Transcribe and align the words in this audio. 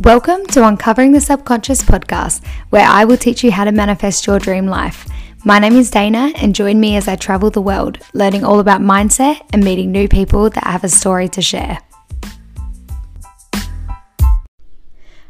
Welcome 0.00 0.46
to 0.52 0.66
Uncovering 0.66 1.12
the 1.12 1.20
Subconscious 1.20 1.82
podcast, 1.82 2.42
where 2.70 2.86
I 2.86 3.04
will 3.04 3.18
teach 3.18 3.44
you 3.44 3.50
how 3.50 3.64
to 3.64 3.70
manifest 3.70 4.26
your 4.26 4.38
dream 4.38 4.64
life. 4.64 5.06
My 5.44 5.58
name 5.58 5.74
is 5.74 5.90
Dana, 5.90 6.32
and 6.36 6.54
join 6.54 6.80
me 6.80 6.96
as 6.96 7.06
I 7.06 7.16
travel 7.16 7.50
the 7.50 7.60
world, 7.60 7.98
learning 8.14 8.42
all 8.42 8.60
about 8.60 8.80
mindset 8.80 9.46
and 9.52 9.62
meeting 9.62 9.92
new 9.92 10.08
people 10.08 10.48
that 10.48 10.64
have 10.64 10.84
a 10.84 10.88
story 10.88 11.28
to 11.28 11.42
share. 11.42 11.80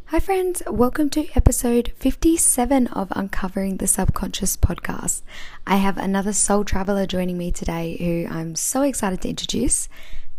Hi, 0.04 0.20
friends, 0.20 0.62
welcome 0.68 1.10
to 1.10 1.26
episode 1.34 1.92
57 1.96 2.86
of 2.86 3.12
Uncovering 3.16 3.78
the 3.78 3.88
Subconscious 3.88 4.56
podcast. 4.56 5.22
I 5.66 5.78
have 5.78 5.98
another 5.98 6.32
soul 6.32 6.62
traveler 6.62 7.06
joining 7.06 7.36
me 7.36 7.50
today 7.50 7.96
who 7.98 8.32
I'm 8.32 8.54
so 8.54 8.82
excited 8.82 9.20
to 9.22 9.30
introduce. 9.30 9.88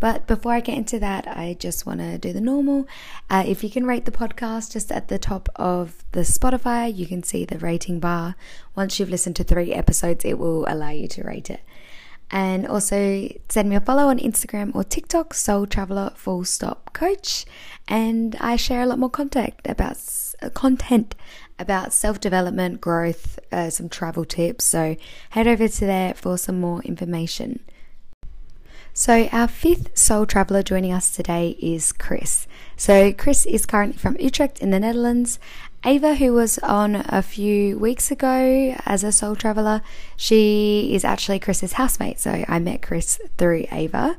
But 0.02 0.25
before 0.25 0.52
I 0.52 0.61
get 0.61 0.79
into 0.79 0.97
that, 0.97 1.27
I 1.27 1.55
just 1.59 1.86
want 1.86 1.99
to 1.99 2.18
do 2.18 2.33
the 2.33 2.41
normal. 2.41 2.88
Uh, 3.29 3.43
if 3.45 3.64
you 3.64 3.69
can 3.69 3.86
rate 3.86 4.05
the 4.05 4.11
podcast 4.11 4.74
just 4.74 4.91
at 4.91 5.10
the 5.10 5.19
top 5.19 5.47
of 5.55 6.04
the 6.11 6.21
Spotify, 6.21 6.93
you 6.93 7.05
can 7.05 7.21
see 7.21 7.46
the 7.46 7.60
rating 7.60 8.00
bar. 8.00 8.36
Once 8.75 9.00
you've 9.00 9.11
listened 9.11 9.36
to 9.36 9.43
three 9.43 9.71
episodes, 9.71 10.25
it 10.25 10.39
will 10.39 10.65
allow 10.68 10.89
you 10.89 11.07
to 11.10 11.24
rate 11.24 11.51
it. 11.51 11.61
And 12.32 12.65
also 12.65 13.32
send 13.50 13.69
me 13.69 13.75
a 13.75 13.79
follow 13.79 14.07
on 14.07 14.18
Instagram 14.18 14.74
or 14.74 14.83
TikTok, 14.83 15.36
Soul 15.36 15.68
Traveler 15.68 16.13
Full 16.15 16.46
Stop 16.46 16.93
Coach. 16.93 17.46
And 17.88 18.36
I 18.41 18.55
share 18.55 18.82
a 18.82 18.88
lot 18.88 18.97
more 18.97 19.10
content 19.10 19.54
about 19.65 19.97
uh, 20.41 20.49
content 20.49 21.13
about 21.60 21.93
self 21.93 22.19
development, 22.19 22.82
growth, 22.82 23.38
uh, 23.52 23.69
some 23.69 23.88
travel 23.88 24.25
tips. 24.25 24.65
So 24.65 24.96
head 25.29 25.46
over 25.46 25.68
to 25.68 25.86
there 25.86 26.15
for 26.15 26.39
some 26.39 26.60
more 26.60 26.82
information. 26.82 27.60
So, 28.93 29.29
our 29.31 29.47
fifth 29.47 29.97
soul 29.97 30.25
traveler 30.25 30.61
joining 30.61 30.91
us 30.91 31.15
today 31.15 31.55
is 31.61 31.93
Chris. 31.93 32.45
So, 32.75 33.13
Chris 33.13 33.45
is 33.45 33.66
currently 33.66 33.97
from 33.97 34.17
Utrecht 34.19 34.59
in 34.59 34.72
the 34.72 34.81
Netherlands. 34.81 35.39
Ava, 35.85 36.16
who 36.16 36.33
was 36.33 36.59
on 36.59 36.97
a 37.07 37.21
few 37.21 37.79
weeks 37.79 38.11
ago 38.11 38.75
as 38.85 39.05
a 39.05 39.13
soul 39.13 39.38
traveler, 39.38 39.81
she 40.17 40.93
is 40.93 41.05
actually 41.05 41.39
Chris's 41.39 41.73
housemate. 41.73 42.19
So, 42.19 42.43
I 42.45 42.59
met 42.59 42.81
Chris 42.81 43.17
through 43.38 43.66
Ava. 43.71 44.17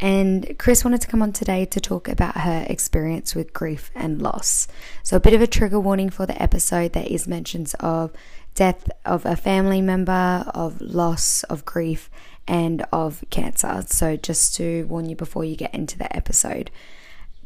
And 0.00 0.56
Chris 0.58 0.84
wanted 0.84 1.00
to 1.02 1.08
come 1.08 1.22
on 1.22 1.32
today 1.32 1.64
to 1.66 1.80
talk 1.80 2.08
about 2.08 2.38
her 2.38 2.64
experience 2.68 3.36
with 3.36 3.52
grief 3.52 3.90
and 3.94 4.20
loss. 4.20 4.66
So, 5.04 5.16
a 5.16 5.20
bit 5.20 5.34
of 5.34 5.42
a 5.42 5.46
trigger 5.46 5.78
warning 5.78 6.10
for 6.10 6.26
the 6.26 6.40
episode 6.42 6.92
there 6.92 7.06
is 7.08 7.28
mentions 7.28 7.74
of 7.74 8.12
death 8.56 8.90
of 9.04 9.24
a 9.24 9.36
family 9.36 9.80
member, 9.80 10.44
of 10.52 10.80
loss, 10.80 11.44
of 11.44 11.64
grief, 11.64 12.10
and 12.48 12.84
of 12.92 13.22
cancer. 13.30 13.84
So, 13.86 14.16
just 14.16 14.56
to 14.56 14.84
warn 14.86 15.08
you 15.08 15.14
before 15.14 15.44
you 15.44 15.54
get 15.54 15.72
into 15.74 15.96
the 15.96 16.14
episode. 16.16 16.70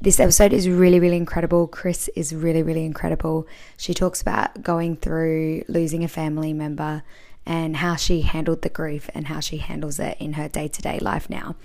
This 0.00 0.18
episode 0.18 0.52
is 0.52 0.68
really, 0.68 0.98
really 0.98 1.16
incredible. 1.16 1.68
Chris 1.68 2.08
is 2.16 2.34
really, 2.34 2.62
really 2.62 2.84
incredible. 2.84 3.46
She 3.76 3.94
talks 3.94 4.20
about 4.20 4.62
going 4.62 4.96
through 4.96 5.64
losing 5.68 6.02
a 6.02 6.08
family 6.08 6.52
member 6.52 7.02
and 7.44 7.76
how 7.76 7.96
she 7.96 8.22
handled 8.22 8.62
the 8.62 8.68
grief 8.68 9.10
and 9.14 9.26
how 9.26 9.40
she 9.40 9.58
handles 9.58 9.98
it 9.98 10.16
in 10.18 10.34
her 10.34 10.48
day 10.48 10.68
to 10.68 10.82
day 10.82 10.98
life 11.00 11.28
now. 11.28 11.56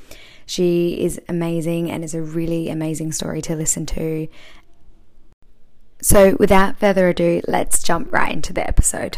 She 0.45 1.01
is 1.01 1.19
amazing 1.27 1.91
and 1.91 2.03
is 2.03 2.13
a 2.13 2.21
really 2.21 2.69
amazing 2.69 3.11
story 3.11 3.41
to 3.43 3.55
listen 3.55 3.85
to. 3.87 4.27
So, 6.01 6.37
without 6.39 6.79
further 6.79 7.09
ado, 7.09 7.41
let's 7.47 7.81
jump 7.81 8.13
right 8.13 8.31
into 8.31 8.53
the 8.53 8.67
episode. 8.67 9.17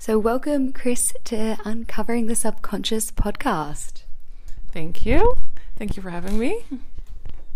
So, 0.00 0.16
welcome, 0.16 0.72
Chris, 0.72 1.12
to 1.24 1.58
Uncovering 1.64 2.28
the 2.28 2.36
Subconscious 2.36 3.10
podcast. 3.10 4.02
Thank 4.70 5.04
you. 5.04 5.34
Thank 5.76 5.96
you 5.96 6.02
for 6.04 6.10
having 6.10 6.38
me. 6.38 6.64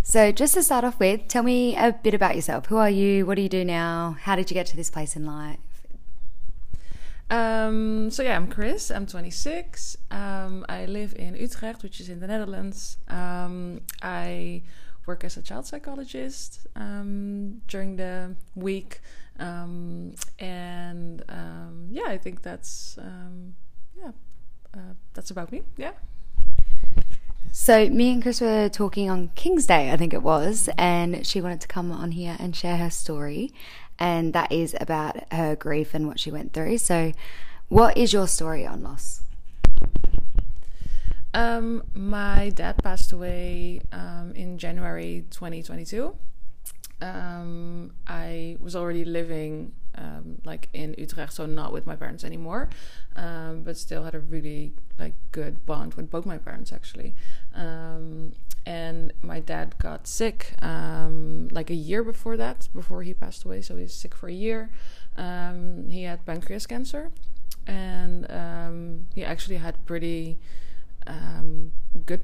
So, 0.02 0.32
just 0.32 0.54
to 0.54 0.64
start 0.64 0.82
off 0.82 0.98
with, 0.98 1.28
tell 1.28 1.44
me 1.44 1.76
a 1.76 1.92
bit 1.92 2.14
about 2.14 2.34
yourself. 2.34 2.66
Who 2.66 2.78
are 2.78 2.90
you? 2.90 3.24
What 3.24 3.36
do 3.36 3.42
you 3.42 3.48
do 3.48 3.64
now? 3.64 4.16
How 4.22 4.34
did 4.34 4.50
you 4.50 4.54
get 4.54 4.66
to 4.66 4.76
this 4.76 4.90
place 4.90 5.14
in 5.14 5.24
life? 5.24 5.60
Um, 7.30 8.10
so 8.10 8.24
yeah, 8.24 8.34
I'm 8.34 8.48
Chris. 8.48 8.90
I'm 8.90 9.06
26. 9.06 9.96
Um, 10.10 10.66
I 10.68 10.86
live 10.86 11.14
in 11.14 11.36
Utrecht, 11.36 11.84
which 11.84 12.00
is 12.00 12.08
in 12.08 12.18
the 12.18 12.26
Netherlands. 12.26 12.98
Um, 13.06 13.82
I 14.02 14.62
work 15.06 15.22
as 15.22 15.36
a 15.36 15.42
child 15.42 15.66
psychologist 15.66 16.66
um, 16.74 17.62
during 17.68 17.94
the 17.94 18.34
week. 18.56 19.00
Um, 19.42 20.14
and 20.38 21.24
um, 21.28 21.88
yeah, 21.90 22.06
I 22.06 22.16
think 22.16 22.42
that's 22.42 22.96
um, 22.98 23.54
yeah, 23.98 24.12
uh, 24.72 24.94
that's 25.14 25.32
about 25.32 25.50
me. 25.50 25.62
Yeah. 25.76 25.92
So 27.50 27.88
me 27.88 28.12
and 28.12 28.22
Chris 28.22 28.40
were 28.40 28.68
talking 28.68 29.10
on 29.10 29.30
King's 29.34 29.66
Day, 29.66 29.90
I 29.90 29.96
think 29.96 30.14
it 30.14 30.22
was, 30.22 30.70
and 30.78 31.26
she 31.26 31.40
wanted 31.40 31.60
to 31.60 31.68
come 31.68 31.92
on 31.92 32.12
here 32.12 32.36
and 32.38 32.56
share 32.56 32.76
her 32.78 32.88
story, 32.88 33.52
and 33.98 34.32
that 34.32 34.50
is 34.52 34.76
about 34.80 35.16
her 35.32 35.56
grief 35.56 35.92
and 35.92 36.06
what 36.06 36.20
she 36.20 36.30
went 36.30 36.52
through. 36.52 36.78
So, 36.78 37.12
what 37.68 37.98
is 37.98 38.12
your 38.12 38.28
story 38.28 38.64
on 38.64 38.82
loss? 38.82 39.22
Um, 41.34 41.82
my 41.94 42.50
dad 42.50 42.82
passed 42.82 43.12
away 43.12 43.80
um, 43.90 44.32
in 44.36 44.56
January 44.56 45.24
2022 45.30 46.14
um, 47.02 47.90
I 48.06 48.56
was 48.60 48.76
already 48.76 49.04
living 49.04 49.72
um, 49.96 50.40
like 50.44 50.68
in 50.72 50.94
Utrecht, 50.96 51.32
so 51.32 51.46
not 51.46 51.72
with 51.72 51.86
my 51.86 51.96
parents 51.96 52.24
anymore, 52.24 52.70
um, 53.16 53.62
but 53.62 53.76
still 53.76 54.04
had 54.04 54.14
a 54.14 54.20
really 54.20 54.72
like 54.98 55.14
good 55.32 55.66
bond 55.66 55.94
with 55.94 56.10
both 56.10 56.24
my 56.24 56.38
parents 56.38 56.72
actually. 56.72 57.14
Um, 57.54 58.32
and 58.64 59.12
my 59.20 59.40
dad 59.40 59.74
got 59.78 60.06
sick 60.06 60.54
um, 60.62 61.48
like 61.50 61.68
a 61.70 61.74
year 61.74 62.04
before 62.04 62.36
that, 62.36 62.68
before 62.72 63.02
he 63.02 63.12
passed 63.12 63.44
away. 63.44 63.60
So 63.60 63.76
he 63.76 63.82
was 63.82 63.94
sick 63.94 64.14
for 64.14 64.28
a 64.28 64.32
year. 64.32 64.70
Um, 65.16 65.90
he 65.90 66.04
had 66.04 66.24
pancreas 66.24 66.66
cancer, 66.66 67.10
and 67.66 68.26
he 69.14 69.24
actually 69.24 69.56
had 69.56 69.84
pretty 69.84 70.38
good 72.06 72.22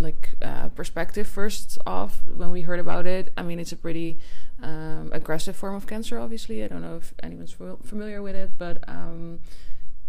like 0.00 0.30
uh, 0.42 0.68
perspective 0.70 1.26
first 1.26 1.78
off 1.86 2.22
when 2.26 2.50
we 2.50 2.62
heard 2.62 2.80
about 2.80 3.06
it. 3.06 3.32
I 3.36 3.42
mean 3.42 3.58
it's 3.58 3.72
a 3.72 3.76
pretty 3.76 4.18
um, 4.62 5.10
aggressive 5.12 5.56
form 5.56 5.74
of 5.74 5.86
cancer 5.86 6.18
obviously. 6.18 6.62
I 6.64 6.68
don't 6.68 6.82
know 6.82 6.96
if 6.96 7.14
anyone's 7.22 7.54
familiar 7.84 8.22
with 8.22 8.34
it 8.34 8.50
but 8.58 8.82
um, 8.88 9.40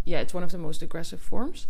yeah 0.05 0.19
it's 0.19 0.33
one 0.33 0.43
of 0.43 0.51
the 0.51 0.57
most 0.57 0.81
aggressive 0.81 1.19
forms. 1.21 1.67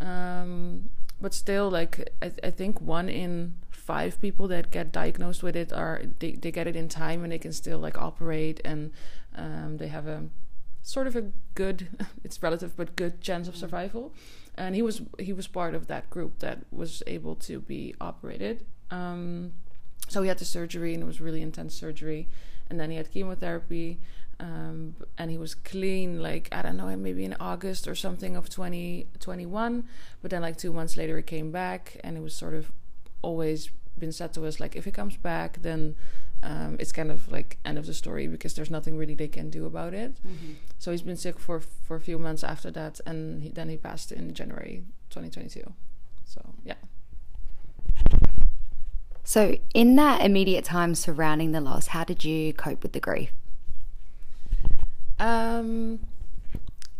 Um, 0.00 0.90
but 1.20 1.32
still 1.32 1.70
like 1.70 2.12
I, 2.20 2.32
I, 2.42 2.50
think 2.50 2.80
one 2.80 3.08
in 3.08 3.54
five 3.70 4.20
people 4.20 4.48
that 4.48 4.72
get 4.72 4.90
diagnosed 4.90 5.42
with 5.42 5.54
it 5.54 5.72
are 5.72 6.02
they, 6.18 6.32
they 6.32 6.50
get 6.50 6.66
it 6.66 6.74
in 6.74 6.88
time 6.88 7.22
and 7.22 7.32
they 7.32 7.38
can 7.38 7.52
still 7.52 7.78
like 7.78 7.96
operate 7.96 8.60
and 8.64 8.90
um, 9.36 9.76
they 9.78 9.86
have 9.86 10.08
a 10.08 10.24
sort 10.82 11.06
of 11.06 11.14
a 11.14 11.30
good 11.54 11.88
it's 12.24 12.42
relative 12.42 12.76
but 12.76 12.96
good 12.96 13.20
chance 13.20 13.46
of 13.46 13.56
survival 13.56 14.12
and 14.56 14.74
he 14.74 14.82
was 14.82 15.02
he 15.18 15.32
was 15.32 15.46
part 15.46 15.74
of 15.74 15.86
that 15.86 16.10
group 16.10 16.38
that 16.40 16.60
was 16.70 17.02
able 17.06 17.34
to 17.36 17.60
be 17.60 17.94
operated. 18.00 18.64
Um, 18.90 19.52
so 20.08 20.22
he 20.22 20.28
had 20.28 20.38
the 20.38 20.44
surgery, 20.44 20.94
and 20.94 21.02
it 21.02 21.06
was 21.06 21.20
really 21.20 21.42
intense 21.42 21.74
surgery, 21.74 22.28
and 22.68 22.78
then 22.78 22.90
he 22.90 22.96
had 22.96 23.10
chemotherapy, 23.10 23.98
um, 24.38 24.96
and 25.16 25.30
he 25.30 25.38
was 25.38 25.54
clean. 25.54 26.22
Like 26.22 26.48
I 26.52 26.62
don't 26.62 26.76
know, 26.76 26.94
maybe 26.96 27.24
in 27.24 27.34
August 27.40 27.88
or 27.88 27.94
something 27.94 28.36
of 28.36 28.50
2021. 28.50 29.84
but 30.20 30.30
then 30.30 30.42
like 30.42 30.58
two 30.58 30.72
months 30.72 30.96
later, 30.96 31.16
he 31.16 31.22
came 31.22 31.50
back, 31.50 31.98
and 32.04 32.16
it 32.16 32.20
was 32.20 32.34
sort 32.34 32.54
of 32.54 32.70
always 33.22 33.70
been 33.98 34.12
said 34.12 34.32
to 34.32 34.46
us 34.46 34.58
like 34.58 34.74
if 34.76 34.84
he 34.84 34.90
comes 34.90 35.16
back, 35.16 35.62
then 35.62 35.94
um, 36.42 36.76
it's 36.80 36.92
kind 36.92 37.10
of 37.10 37.30
like 37.30 37.58
end 37.64 37.78
of 37.78 37.86
the 37.86 37.94
story 37.94 38.26
because 38.26 38.54
there's 38.54 38.70
nothing 38.70 38.96
really 38.96 39.14
they 39.14 39.28
can 39.28 39.48
do 39.50 39.64
about 39.64 39.94
it. 39.94 40.14
Mm-hmm. 40.26 40.52
So 40.78 40.90
he's 40.90 41.02
been 41.02 41.16
sick 41.16 41.38
for 41.38 41.60
for 41.60 41.96
a 41.96 42.00
few 42.00 42.18
months 42.18 42.42
after 42.42 42.70
that, 42.72 43.00
and 43.06 43.42
he, 43.42 43.48
then 43.48 43.68
he 43.68 43.76
passed 43.76 44.10
in 44.10 44.34
January 44.34 44.84
2022. 45.10 45.72
So 46.24 46.54
yeah. 46.64 46.74
So 49.24 49.56
in 49.72 49.96
that 49.96 50.22
immediate 50.22 50.64
time 50.64 50.94
surrounding 50.94 51.52
the 51.52 51.60
loss, 51.60 51.88
how 51.88 52.04
did 52.04 52.24
you 52.24 52.52
cope 52.52 52.82
with 52.82 52.92
the 52.92 53.00
grief? 53.00 53.30
Um, 55.20 56.00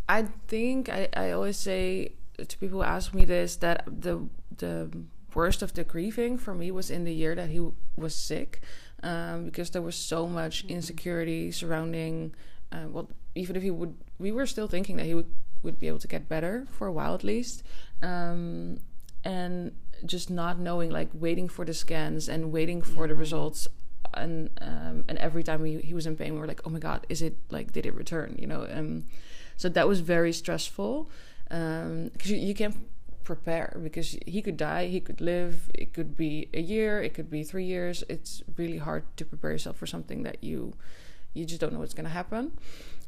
I 0.09 0.29
think 0.47 0.89
I, 0.89 1.09
I 1.15 1.33
always 1.33 1.57
say 1.57 2.13
to 2.37 2.59
people 2.59 2.79
who 2.79 2.85
ask 2.85 3.13
me 3.13 3.25
this 3.25 3.57
that 3.57 3.85
the 3.87 4.29
the 4.57 4.91
worst 5.35 5.63
of 5.63 5.73
the 5.75 5.83
grieving 5.83 6.39
for 6.39 6.55
me 6.55 6.71
was 6.71 6.91
in 6.91 7.05
the 7.05 7.13
year 7.13 7.35
that 7.35 7.49
he 7.49 7.57
w- 7.57 7.75
was 7.97 8.15
sick 8.15 8.61
um, 9.03 9.45
because 9.45 9.71
there 9.71 9.83
was 9.83 9.97
so 9.97 10.27
much 10.27 10.65
mm-hmm. 10.65 10.77
insecurity 10.77 11.51
surrounding. 11.51 12.35
Uh, 12.71 12.87
well, 12.89 13.11
even 13.35 13.57
if 13.57 13.63
he 13.63 13.71
would, 13.71 13.95
we 14.19 14.33
were 14.33 14.47
still 14.47 14.69
thinking 14.69 14.97
that 14.97 15.07
he 15.07 15.15
would 15.15 15.33
would 15.63 15.79
be 15.79 15.87
able 15.87 15.99
to 15.99 16.09
get 16.09 16.29
better 16.29 16.67
for 16.71 16.87
a 16.87 16.93
while 16.93 17.15
at 17.15 17.23
least, 17.23 17.63
um, 18.03 18.79
and 19.25 19.73
just 20.05 20.29
not 20.29 20.59
knowing, 20.59 20.91
like 20.91 21.09
waiting 21.15 21.49
for 21.49 21.65
the 21.65 21.75
scans 21.75 22.29
and 22.29 22.51
waiting 22.51 22.83
for 22.83 23.07
the 23.07 23.15
results, 23.15 23.69
and 24.15 24.51
um, 24.61 25.05
and 25.09 25.19
every 25.19 25.43
time 25.43 25.65
he, 25.65 25.79
he 25.81 25.95
was 25.95 26.07
in 26.07 26.17
pain, 26.17 26.35
we 26.35 26.41
were 26.41 26.47
like, 26.47 26.61
oh 26.65 26.71
my 26.71 26.79
god, 26.79 27.07
is 27.09 27.23
it 27.23 27.37
like 27.51 27.73
did 27.73 27.87
it 27.87 27.95
return? 27.95 28.37
You 28.39 28.47
know, 28.47 28.67
um, 28.71 29.05
so 29.57 29.69
that 29.69 29.87
was 29.87 30.01
very 30.01 30.33
stressful 30.33 31.11
because 31.49 31.87
um, 31.87 32.11
you, 32.25 32.37
you 32.37 32.55
can't 32.55 32.77
prepare 33.25 33.79
because 33.83 34.17
he 34.27 34.43
could 34.43 34.57
die, 34.57 34.87
he 34.87 35.01
could 35.01 35.21
live, 35.21 35.71
it 35.75 35.93
could 35.93 36.17
be 36.17 36.49
a 36.53 36.61
year, 36.61 37.03
it 37.03 37.15
could 37.15 37.31
be 37.31 37.43
three 37.45 37.65
years. 37.65 38.05
It's 38.09 38.43
really 38.57 38.79
hard 38.79 39.05
to 39.17 39.25
prepare 39.25 39.53
yourself 39.53 39.77
for 39.77 39.87
something 39.87 40.23
that 40.23 40.43
you 40.43 40.75
you 41.35 41.45
just 41.45 41.61
don't 41.61 41.73
know 41.73 41.79
what's 41.79 41.95
going 41.95 42.05
to 42.05 42.11
happen. 42.11 42.53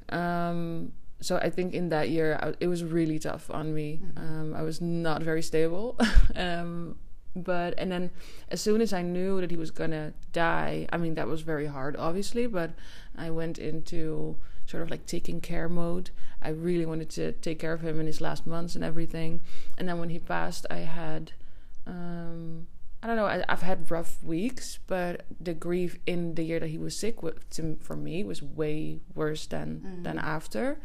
Um, 0.08 0.92
so 1.20 1.36
I 1.36 1.50
think 1.50 1.74
in 1.74 1.90
that 1.90 2.08
year 2.08 2.38
I, 2.42 2.54
it 2.60 2.68
was 2.68 2.82
really 2.82 3.18
tough 3.18 3.50
on 3.50 3.74
me. 3.74 4.00
Mm-hmm. 4.02 4.18
Um, 4.18 4.54
I 4.54 4.62
was 4.62 4.80
not 4.80 5.22
very 5.22 5.42
stable. 5.42 5.98
um, 6.36 6.96
but 7.36 7.74
and 7.78 7.90
then 7.90 8.10
as 8.50 8.60
soon 8.60 8.80
as 8.80 8.92
I 8.92 9.02
knew 9.02 9.40
that 9.40 9.50
he 9.50 9.56
was 9.56 9.70
gonna 9.70 10.12
die, 10.32 10.86
I 10.92 10.96
mean 10.96 11.14
that 11.14 11.26
was 11.26 11.42
very 11.42 11.66
hard, 11.66 11.96
obviously. 11.96 12.46
But 12.46 12.70
I 13.16 13.30
went 13.30 13.58
into 13.58 14.36
sort 14.66 14.82
of 14.82 14.90
like 14.90 15.06
taking 15.06 15.40
care 15.40 15.68
mode. 15.68 16.10
I 16.42 16.50
really 16.50 16.86
wanted 16.86 17.10
to 17.10 17.32
take 17.32 17.58
care 17.58 17.72
of 17.72 17.80
him 17.80 18.00
in 18.00 18.06
his 18.06 18.20
last 18.20 18.46
months 18.46 18.74
and 18.74 18.84
everything. 18.84 19.40
And 19.78 19.88
then 19.88 19.98
when 19.98 20.10
he 20.10 20.18
passed, 20.18 20.66
I 20.70 20.78
had, 20.78 21.32
um, 21.86 22.66
I 23.02 23.06
don't 23.06 23.16
know, 23.16 23.26
I, 23.26 23.44
have 23.48 23.62
had 23.62 23.90
rough 23.90 24.22
weeks, 24.22 24.78
but 24.86 25.24
the 25.40 25.54
grief 25.54 25.98
in 26.06 26.34
the 26.34 26.42
year 26.42 26.60
that 26.60 26.68
he 26.70 26.78
was 26.78 26.96
sick 26.96 27.16
to, 27.50 27.76
for 27.80 27.96
me 27.96 28.24
was 28.24 28.42
way 28.42 29.00
worse 29.14 29.46
than 29.46 29.82
mm. 29.84 30.04
than 30.04 30.18
after. 30.18 30.78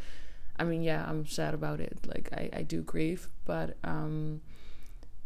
I 0.57 0.65
mean, 0.65 0.83
yeah, 0.83 1.05
I'm 1.07 1.25
sad 1.25 1.53
about 1.53 1.79
it. 1.79 1.97
Like 2.05 2.29
I, 2.33 2.49
I 2.59 2.61
do 2.63 2.81
grieve, 2.81 3.29
but 3.45 3.77
um, 3.85 4.41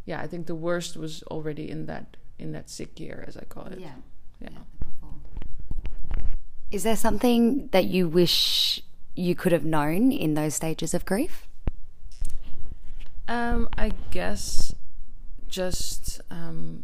yeah, 0.06 0.22
I 0.22 0.28
think 0.28 0.46
the 0.46 0.56
worst 0.56 0.96
was 0.96 1.24
already 1.24 1.70
in 1.70 1.88
that 1.88 2.18
in 2.38 2.52
that 2.52 2.70
sick 2.70 3.00
year, 3.00 3.24
as 3.28 3.38
I 3.38 3.46
call 3.46 3.66
it. 3.66 3.80
Yeah. 3.80 3.96
Yeah. 4.40 4.50
yeah 4.52 4.60
is 6.74 6.82
there 6.82 6.96
something 6.96 7.68
that 7.68 7.86
you 7.86 8.08
wish 8.08 8.82
you 9.16 9.36
could 9.36 9.52
have 9.52 9.64
known 9.64 10.12
in 10.12 10.34
those 10.34 10.56
stages 10.56 10.96
of 10.96 11.06
grief? 11.06 11.48
Um, 13.28 13.70
I 13.78 13.92
guess 14.10 14.74
just 15.48 16.20
um, 16.32 16.84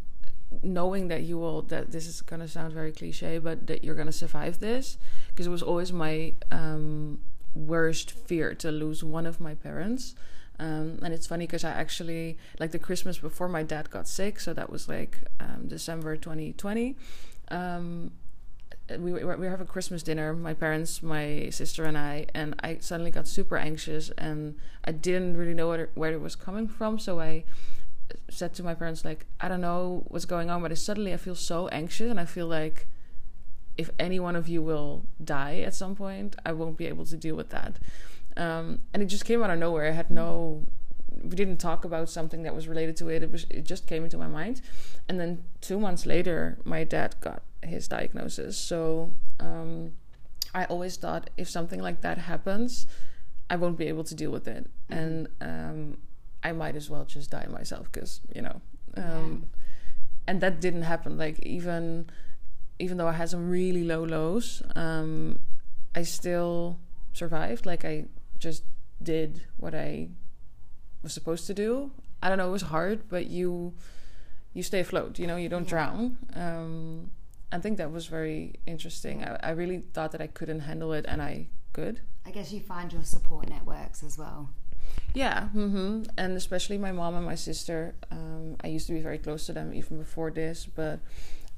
knowing 0.61 1.07
that 1.07 1.23
you 1.23 1.39
will 1.39 1.63
that 1.63 1.91
this 1.91 2.05
is 2.05 2.21
gonna 2.21 2.47
sound 2.47 2.71
very 2.71 2.91
cliche, 2.91 3.39
but 3.39 3.65
that 3.65 3.83
you're 3.83 3.95
gonna 3.95 4.11
survive 4.11 4.59
this 4.59 4.99
because 5.29 5.47
it 5.47 5.49
was 5.49 5.63
always 5.63 5.91
my 5.91 6.33
um, 6.51 7.19
worst 7.55 8.11
fear 8.11 8.53
to 8.53 8.71
lose 8.71 9.03
one 9.03 9.25
of 9.25 9.39
my 9.39 9.55
parents. 9.55 10.13
Um, 10.59 10.99
and 11.01 11.13
it's 11.15 11.25
funny 11.25 11.47
because 11.47 11.63
I 11.63 11.71
actually 11.71 12.37
like 12.59 12.71
the 12.71 12.79
Christmas 12.79 13.17
before 13.17 13.49
my 13.49 13.63
dad 13.63 13.89
got 13.89 14.07
sick, 14.07 14.39
so 14.39 14.53
that 14.53 14.69
was 14.69 14.87
like 14.87 15.17
um, 15.39 15.67
December 15.67 16.15
2020. 16.15 16.95
Um, 17.49 18.11
we 18.97 19.11
we 19.13 19.23
were 19.23 19.49
having 19.49 19.67
Christmas 19.67 20.03
dinner, 20.03 20.33
my 20.33 20.53
parents, 20.53 21.03
my 21.03 21.49
sister, 21.51 21.85
and 21.85 21.97
I, 21.97 22.25
and 22.33 22.55
I 22.63 22.77
suddenly 22.79 23.11
got 23.11 23.27
super 23.27 23.57
anxious, 23.57 24.09
and 24.17 24.55
I 24.83 24.91
didn't 24.91 25.37
really 25.37 25.53
know 25.53 25.67
where 25.69 25.89
where 25.95 26.11
it 26.11 26.21
was 26.21 26.35
coming 26.35 26.67
from. 26.67 26.99
So 26.99 27.19
I 27.19 27.43
said 28.29 28.53
to 28.55 28.63
my 28.63 28.73
parents, 28.73 29.05
like, 29.05 29.25
I 29.39 29.47
don't 29.47 29.61
know 29.61 30.03
what's 30.07 30.25
going 30.25 30.49
on, 30.49 30.61
but 30.61 30.71
I, 30.71 30.75
suddenly 30.75 31.13
I 31.13 31.17
feel 31.17 31.35
so 31.35 31.67
anxious, 31.67 32.09
and 32.09 32.19
I 32.19 32.25
feel 32.25 32.47
like 32.47 32.87
if 33.77 33.89
any 33.97 34.19
one 34.19 34.35
of 34.35 34.49
you 34.49 34.61
will 34.61 35.05
die 35.23 35.59
at 35.59 35.73
some 35.73 35.95
point, 35.95 36.35
I 36.45 36.51
won't 36.51 36.75
be 36.75 36.87
able 36.87 37.05
to 37.05 37.15
deal 37.15 37.35
with 37.35 37.49
that. 37.49 37.79
Um, 38.35 38.79
and 38.93 39.01
it 39.01 39.05
just 39.05 39.25
came 39.25 39.41
out 39.41 39.49
of 39.49 39.59
nowhere. 39.59 39.87
I 39.87 39.91
had 39.91 40.11
no, 40.11 40.65
we 41.23 41.35
didn't 41.35 41.57
talk 41.57 41.85
about 41.85 42.09
something 42.09 42.43
that 42.43 42.53
was 42.53 42.67
related 42.67 42.97
to 42.97 43.09
it. 43.09 43.23
It 43.23 43.31
was, 43.31 43.45
it 43.49 43.63
just 43.63 43.87
came 43.87 44.03
into 44.03 44.17
my 44.17 44.27
mind. 44.27 44.61
And 45.07 45.19
then 45.19 45.43
two 45.61 45.79
months 45.79 46.05
later, 46.05 46.57
my 46.65 46.83
dad 46.83 47.15
got 47.21 47.43
his 47.63 47.87
diagnosis. 47.87 48.57
So 48.57 49.13
um, 49.39 49.93
I 50.53 50.65
always 50.65 50.97
thought 50.97 51.29
if 51.37 51.49
something 51.49 51.81
like 51.81 52.01
that 52.01 52.17
happens, 52.17 52.87
I 53.49 53.55
won't 53.55 53.77
be 53.77 53.87
able 53.87 54.03
to 54.05 54.15
deal 54.15 54.31
with 54.31 54.47
it, 54.47 54.69
mm-hmm. 54.89 54.93
and 54.93 55.27
um, 55.41 55.97
I 56.43 56.51
might 56.51 56.75
as 56.75 56.89
well 56.89 57.05
just 57.05 57.31
die 57.31 57.47
myself 57.49 57.91
because 57.91 58.21
you 58.33 58.41
know. 58.41 58.61
Um, 58.95 59.03
yeah. 59.03 59.55
And 60.27 60.41
that 60.41 60.61
didn't 60.61 60.83
happen. 60.83 61.17
Like 61.17 61.39
even 61.39 62.09
even 62.77 62.97
though 62.97 63.07
I 63.07 63.13
had 63.13 63.29
some 63.29 63.49
really 63.49 63.83
low 63.83 64.03
lows, 64.03 64.61
um, 64.75 65.39
I 65.95 66.03
still 66.03 66.79
survived. 67.13 67.65
Like 67.65 67.83
I 67.83 68.05
just 68.37 68.63
did 69.01 69.41
what 69.57 69.73
I 69.73 70.09
was 71.03 71.13
supposed 71.13 71.47
to 71.47 71.53
do. 71.53 71.91
I 72.21 72.29
don't 72.29 72.37
know. 72.37 72.47
It 72.47 72.51
was 72.51 72.63
hard, 72.63 73.09
but 73.09 73.27
you 73.27 73.73
you 74.53 74.63
stay 74.63 74.79
afloat. 74.79 75.19
You 75.19 75.27
know, 75.27 75.35
you 75.35 75.49
don't 75.49 75.63
yeah. 75.63 75.69
drown. 75.69 76.17
Um, 76.35 77.11
I 77.51 77.59
think 77.59 77.77
that 77.77 77.91
was 77.91 78.07
very 78.07 78.59
interesting. 78.67 79.23
I, 79.23 79.39
I 79.41 79.49
really 79.51 79.83
thought 79.93 80.11
that 80.11 80.21
I 80.21 80.27
couldn't 80.27 80.61
handle 80.61 80.93
it, 80.93 81.05
and 81.07 81.21
I 81.21 81.47
could. 81.73 82.01
I 82.25 82.31
guess 82.31 82.51
you 82.51 82.59
find 82.59 82.91
your 82.93 83.03
support 83.03 83.49
networks 83.49 84.03
as 84.03 84.17
well. 84.17 84.49
Yeah, 85.13 85.49
mm-hmm. 85.55 86.03
and 86.17 86.37
especially 86.37 86.77
my 86.77 86.91
mom 86.91 87.15
and 87.15 87.25
my 87.25 87.35
sister. 87.35 87.95
Um, 88.11 88.55
I 88.63 88.67
used 88.67 88.87
to 88.87 88.93
be 88.93 89.01
very 89.01 89.17
close 89.17 89.45
to 89.47 89.53
them 89.53 89.73
even 89.73 89.97
before 89.97 90.29
this, 90.29 90.67
but 90.67 90.99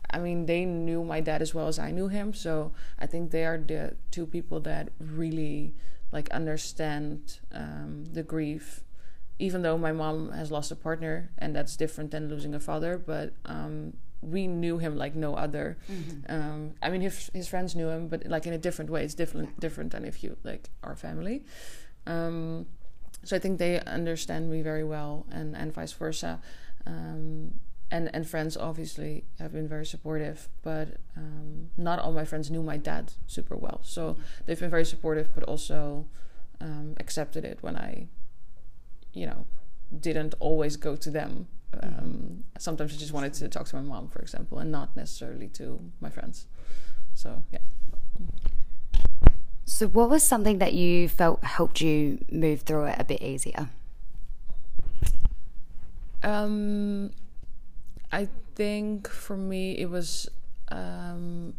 I 0.09 0.19
mean, 0.19 0.45
they 0.45 0.65
knew 0.65 1.03
my 1.03 1.21
dad 1.21 1.41
as 1.41 1.53
well 1.53 1.67
as 1.67 1.79
I 1.79 1.91
knew 1.91 2.07
him. 2.07 2.33
So 2.33 2.71
I 2.99 3.07
think 3.07 3.31
they 3.31 3.45
are 3.45 3.57
the 3.57 3.95
two 4.11 4.25
people 4.25 4.59
that 4.61 4.89
really 4.99 5.73
like 6.11 6.29
understand 6.31 7.39
um, 7.53 8.05
the 8.11 8.23
grief. 8.23 8.83
Even 9.39 9.63
though 9.63 9.77
my 9.77 9.91
mom 9.91 10.31
has 10.31 10.51
lost 10.51 10.71
a 10.71 10.75
partner, 10.75 11.31
and 11.37 11.55
that's 11.55 11.75
different 11.75 12.11
than 12.11 12.29
losing 12.29 12.53
a 12.53 12.59
father, 12.59 12.97
but 12.97 13.33
um, 13.45 13.93
we 14.21 14.47
knew 14.47 14.77
him 14.77 14.97
like 14.97 15.15
no 15.15 15.35
other. 15.35 15.77
Mm-hmm. 15.91 16.31
Um, 16.31 16.71
I 16.81 16.89
mean, 16.89 17.01
his 17.01 17.29
his 17.33 17.47
friends 17.47 17.75
knew 17.75 17.89
him, 17.89 18.07
but 18.07 18.25
like 18.27 18.45
in 18.45 18.53
a 18.53 18.57
different 18.57 18.89
way. 18.89 19.03
It's 19.03 19.15
different 19.15 19.59
different 19.59 19.91
than 19.91 20.05
if 20.05 20.23
you 20.23 20.37
like 20.43 20.69
our 20.83 20.95
family. 20.95 21.43
Um, 22.05 22.67
so 23.23 23.35
I 23.35 23.39
think 23.39 23.59
they 23.59 23.79
understand 23.81 24.49
me 24.49 24.61
very 24.61 24.83
well, 24.83 25.25
and 25.31 25.55
and 25.55 25.73
vice 25.73 25.93
versa. 25.93 26.39
Um, 26.85 27.59
and 27.89 28.09
and 28.13 28.27
friends 28.27 28.55
obviously 28.55 29.25
have 29.39 29.51
been 29.51 29.67
very 29.67 29.85
supportive, 29.85 30.49
but 30.61 30.97
um, 31.17 31.69
not 31.77 31.99
all 31.99 32.13
my 32.13 32.25
friends 32.25 32.49
knew 32.49 32.63
my 32.63 32.77
dad 32.77 33.13
super 33.27 33.57
well. 33.57 33.81
So 33.83 34.13
mm-hmm. 34.13 34.21
they've 34.45 34.59
been 34.59 34.69
very 34.69 34.85
supportive, 34.85 35.29
but 35.35 35.43
also 35.43 36.07
um, 36.61 36.95
accepted 36.99 37.43
it 37.43 37.57
when 37.61 37.75
I, 37.75 38.07
you 39.13 39.25
know, 39.25 39.45
didn't 39.99 40.35
always 40.39 40.77
go 40.77 40.95
to 40.95 41.11
them 41.11 41.47
um, 41.81 42.43
sometimes 42.57 42.93
I 42.93 42.97
just 42.97 43.13
wanted 43.13 43.33
to 43.35 43.47
talk 43.47 43.67
to 43.67 43.75
my 43.75 43.81
mom, 43.81 44.09
for 44.09 44.19
example, 44.19 44.59
and 44.59 44.71
not 44.71 44.95
necessarily 44.95 45.47
to 45.49 45.79
my 45.99 46.09
friends. 46.09 46.47
So 47.13 47.43
yeah. 47.51 47.59
So, 49.65 49.87
what 49.87 50.09
was 50.09 50.23
something 50.23 50.57
that 50.59 50.73
you 50.73 51.07
felt 51.07 51.43
helped 51.43 51.81
you 51.81 52.23
move 52.31 52.61
through 52.61 52.85
it 52.85 52.95
a 52.99 53.03
bit 53.03 53.21
easier? 53.21 53.69
Um, 56.23 57.11
I 58.11 58.27
think 58.55 59.07
for 59.07 59.37
me 59.37 59.77
it 59.77 59.89
was 59.89 60.29
um, 60.69 61.53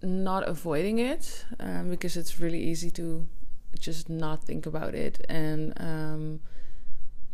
not 0.00 0.48
avoiding 0.48 0.98
it 0.98 1.44
um, 1.60 1.90
because 1.90 2.16
it's 2.16 2.40
really 2.40 2.62
easy 2.62 2.90
to 2.92 3.26
just 3.78 4.08
not 4.08 4.44
think 4.44 4.66
about 4.66 4.94
it 4.94 5.24
and 5.28 5.72
um, 5.78 6.40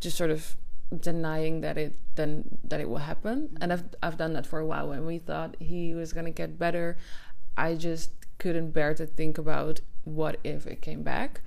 just 0.01 0.17
sort 0.17 0.31
of 0.31 0.57
denying 0.97 1.61
that 1.61 1.77
it 1.77 1.95
then 2.15 2.59
that 2.65 2.81
it 2.81 2.89
will 2.89 2.99
happen. 2.99 3.57
And 3.61 3.73
I've 3.73 3.85
I've 4.03 4.17
done 4.17 4.33
that 4.35 4.47
for 4.47 4.59
a 4.59 4.67
while 4.67 4.89
when 4.89 5.07
we 5.07 5.19
thought 5.19 5.57
he 5.59 5.95
was 5.95 6.13
going 6.13 6.27
to 6.27 6.31
get 6.31 6.59
better. 6.59 6.97
I 7.57 7.75
just 7.75 8.11
couldn't 8.39 8.71
bear 8.71 8.95
to 8.95 9.07
think 9.07 9.37
about 9.37 9.81
what 10.05 10.39
if 10.45 10.67
it 10.67 10.81
came 10.81 11.03
back. 11.03 11.43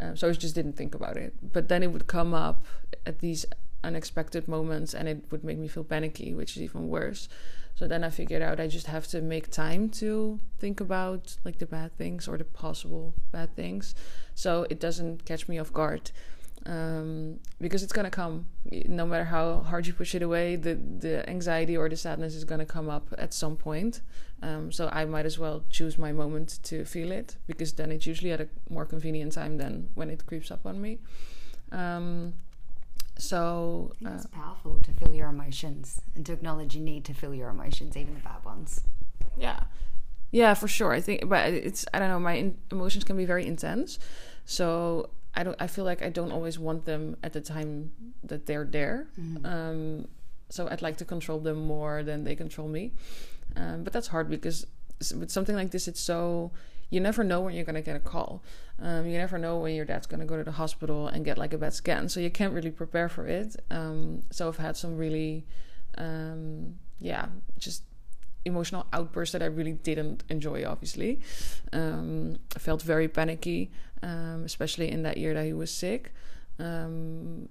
Um, 0.00 0.16
so 0.16 0.28
I 0.28 0.32
just 0.32 0.54
didn't 0.54 0.76
think 0.76 0.94
about 0.94 1.16
it. 1.16 1.34
But 1.52 1.68
then 1.68 1.82
it 1.82 1.92
would 1.92 2.06
come 2.06 2.34
up 2.34 2.66
at 3.06 3.20
these 3.20 3.46
unexpected 3.84 4.46
moments 4.46 4.94
and 4.94 5.08
it 5.08 5.24
would 5.30 5.42
make 5.42 5.58
me 5.58 5.66
feel 5.66 5.82
panicky 5.84 6.34
which 6.34 6.56
is 6.56 6.62
even 6.62 6.88
worse. 6.88 7.28
So 7.74 7.88
then 7.88 8.04
I 8.04 8.10
figured 8.10 8.42
out 8.42 8.60
I 8.60 8.68
just 8.68 8.86
have 8.86 9.06
to 9.08 9.20
make 9.20 9.50
time 9.50 9.88
to 9.90 10.38
think 10.58 10.80
about 10.80 11.36
like 11.44 11.58
the 11.58 11.66
bad 11.66 11.96
things 11.96 12.28
or 12.28 12.36
the 12.36 12.44
possible 12.44 13.14
bad 13.32 13.56
things. 13.56 13.94
So 14.34 14.66
it 14.68 14.78
doesn't 14.78 15.24
catch 15.24 15.48
me 15.48 15.58
off 15.58 15.72
guard 15.72 16.10
um, 16.66 17.40
because 17.60 17.82
it's 17.82 17.92
gonna 17.92 18.10
come. 18.10 18.46
No 18.86 19.06
matter 19.06 19.24
how 19.24 19.60
hard 19.60 19.86
you 19.86 19.92
push 19.92 20.14
it 20.14 20.22
away, 20.22 20.56
the 20.56 20.74
the 20.74 21.28
anxiety 21.28 21.76
or 21.76 21.88
the 21.88 21.96
sadness 21.96 22.34
is 22.34 22.44
gonna 22.44 22.66
come 22.66 22.88
up 22.88 23.08
at 23.18 23.34
some 23.34 23.56
point. 23.56 24.00
Um, 24.42 24.72
so 24.72 24.88
I 24.92 25.04
might 25.04 25.24
as 25.26 25.38
well 25.38 25.64
choose 25.70 25.98
my 25.98 26.12
moment 26.12 26.58
to 26.64 26.84
feel 26.84 27.12
it 27.12 27.36
because 27.46 27.72
then 27.74 27.92
it's 27.92 28.06
usually 28.06 28.32
at 28.32 28.40
a 28.40 28.48
more 28.68 28.84
convenient 28.84 29.32
time 29.32 29.56
than 29.56 29.90
when 29.94 30.10
it 30.10 30.26
creeps 30.26 30.50
up 30.50 30.66
on 30.66 30.80
me. 30.80 30.98
Um, 31.70 32.34
so 33.18 33.92
uh, 34.04 34.10
it's 34.14 34.26
powerful 34.26 34.80
to 34.80 34.92
feel 34.92 35.14
your 35.14 35.28
emotions 35.28 36.00
and 36.16 36.26
to 36.26 36.32
acknowledge 36.32 36.74
you 36.74 36.80
need 36.80 37.04
to 37.04 37.14
feel 37.14 37.34
your 37.34 37.50
emotions, 37.50 37.96
even 37.96 38.14
the 38.14 38.20
bad 38.20 38.44
ones. 38.44 38.80
Yeah, 39.36 39.64
yeah, 40.32 40.54
for 40.54 40.66
sure. 40.66 40.92
I 40.92 41.00
think, 41.00 41.28
but 41.28 41.52
it's 41.52 41.86
I 41.94 41.98
don't 41.98 42.08
know. 42.08 42.18
My 42.18 42.34
in- 42.34 42.58
emotions 42.70 43.04
can 43.04 43.16
be 43.16 43.24
very 43.24 43.46
intense, 43.46 43.98
so 44.44 45.10
I 45.34 45.42
don't. 45.44 45.56
I 45.60 45.66
feel 45.66 45.84
like 45.84 46.02
I 46.02 46.10
don't 46.10 46.32
always 46.32 46.58
want 46.58 46.84
them 46.84 47.16
at 47.22 47.32
the 47.32 47.40
time 47.40 47.92
that 48.24 48.46
they're 48.46 48.64
there. 48.64 49.08
Mm-hmm. 49.18 49.46
Um, 49.46 50.08
so 50.50 50.68
I'd 50.68 50.82
like 50.82 50.98
to 50.98 51.04
control 51.04 51.38
them 51.38 51.66
more 51.66 52.02
than 52.02 52.24
they 52.24 52.36
control 52.36 52.68
me. 52.68 52.92
Um, 53.56 53.84
but 53.84 53.92
that's 53.92 54.08
hard 54.08 54.28
because 54.28 54.66
with 55.14 55.30
something 55.30 55.56
like 55.56 55.70
this, 55.70 55.88
it's 55.88 56.00
so 56.00 56.52
you 56.90 57.00
never 57.00 57.24
know 57.24 57.40
when 57.40 57.54
you're 57.54 57.64
going 57.64 57.74
to 57.74 57.80
get 57.80 57.96
a 57.96 58.00
call. 58.00 58.42
Um, 58.78 59.06
you 59.06 59.16
never 59.16 59.38
know 59.38 59.58
when 59.58 59.74
your 59.74 59.86
dad's 59.86 60.06
going 60.06 60.20
to 60.20 60.26
go 60.26 60.36
to 60.36 60.44
the 60.44 60.52
hospital 60.52 61.08
and 61.08 61.24
get 61.24 61.38
like 61.38 61.54
a 61.54 61.58
bad 61.58 61.72
scan. 61.72 62.10
So 62.10 62.20
you 62.20 62.30
can't 62.30 62.52
really 62.52 62.70
prepare 62.70 63.08
for 63.08 63.26
it. 63.26 63.56
Um, 63.70 64.22
so 64.30 64.46
I've 64.46 64.58
had 64.58 64.76
some 64.76 64.98
really, 64.98 65.46
um, 65.96 66.74
yeah, 66.98 67.26
just 67.58 67.84
emotional 68.44 68.86
outbursts 68.92 69.32
that 69.32 69.42
I 69.42 69.46
really 69.46 69.72
didn't 69.72 70.24
enjoy, 70.28 70.64
obviously. 70.64 71.20
Um, 71.72 72.38
I 72.54 72.58
felt 72.58 72.82
very 72.82 73.08
panicky, 73.08 73.70
um, 74.02 74.42
especially 74.44 74.90
in 74.90 75.02
that 75.02 75.16
year 75.16 75.34
that 75.34 75.44
he 75.44 75.52
was 75.52 75.70
sick. 75.70 76.12
Um, 76.58 77.48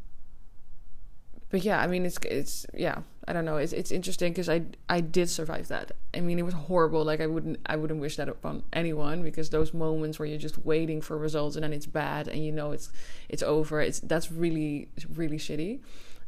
but 1.51 1.63
yeah, 1.65 1.81
I 1.81 1.87
mean, 1.87 2.05
it's 2.05 2.17
it's 2.23 2.65
yeah, 2.73 2.99
I 3.27 3.33
don't 3.33 3.43
know. 3.43 3.57
It's 3.57 3.73
it's 3.73 3.91
interesting 3.91 4.31
because 4.31 4.47
I 4.47 4.63
I 4.87 5.01
did 5.01 5.29
survive 5.29 5.67
that. 5.67 5.91
I 6.13 6.21
mean, 6.21 6.39
it 6.39 6.45
was 6.45 6.53
horrible. 6.53 7.03
Like 7.03 7.19
I 7.19 7.27
wouldn't 7.27 7.59
I 7.65 7.75
wouldn't 7.75 7.99
wish 7.99 8.15
that 8.15 8.29
upon 8.29 8.63
anyone 8.71 9.21
because 9.21 9.49
those 9.49 9.73
moments 9.73 10.17
where 10.17 10.27
you're 10.27 10.37
just 10.37 10.57
waiting 10.65 11.01
for 11.01 11.17
results 11.17 11.57
and 11.57 11.63
then 11.63 11.73
it's 11.73 11.85
bad 11.85 12.29
and 12.29 12.43
you 12.43 12.53
know 12.53 12.71
it's 12.71 12.89
it's 13.27 13.43
over. 13.43 13.81
It's 13.81 13.99
that's 13.99 14.31
really 14.31 14.87
really 15.13 15.37
shitty. 15.37 15.81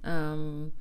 Um, 0.03 0.73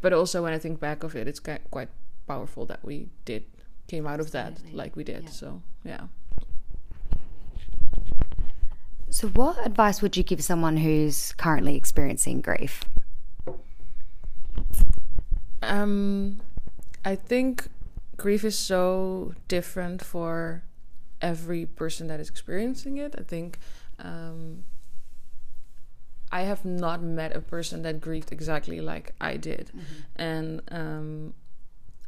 but 0.00 0.12
also 0.12 0.42
when 0.42 0.52
I 0.52 0.58
think 0.58 0.80
back 0.80 1.04
of 1.04 1.14
it, 1.14 1.28
it's 1.28 1.40
quite 1.40 1.88
powerful 2.26 2.66
that 2.66 2.84
we 2.84 3.08
did 3.24 3.44
came 3.88 4.06
out 4.06 4.20
of 4.20 4.32
that 4.32 4.58
like 4.72 4.96
we 4.96 5.04
did. 5.04 5.24
Yeah. 5.24 5.30
So 5.30 5.62
yeah. 5.84 6.06
So, 9.08 9.28
what 9.28 9.64
advice 9.64 10.02
would 10.02 10.16
you 10.16 10.22
give 10.22 10.42
someone 10.42 10.76
who's 10.76 11.32
currently 11.34 11.76
experiencing 11.76 12.40
grief? 12.40 12.84
Um, 15.62 16.40
I 17.04 17.14
think 17.14 17.68
grief 18.16 18.44
is 18.44 18.58
so 18.58 19.34
different 19.48 20.04
for 20.04 20.64
every 21.22 21.66
person 21.66 22.08
that 22.08 22.20
is 22.20 22.28
experiencing 22.28 22.98
it. 22.98 23.14
I 23.16 23.22
think 23.22 23.58
um, 23.98 24.64
I 26.30 26.42
have 26.42 26.64
not 26.64 27.02
met 27.02 27.34
a 27.34 27.40
person 27.40 27.82
that 27.82 28.00
grieved 28.00 28.32
exactly 28.32 28.80
like 28.80 29.14
I 29.20 29.36
did, 29.36 29.68
mm-hmm. 29.68 30.02
and 30.16 30.62
um, 30.70 31.34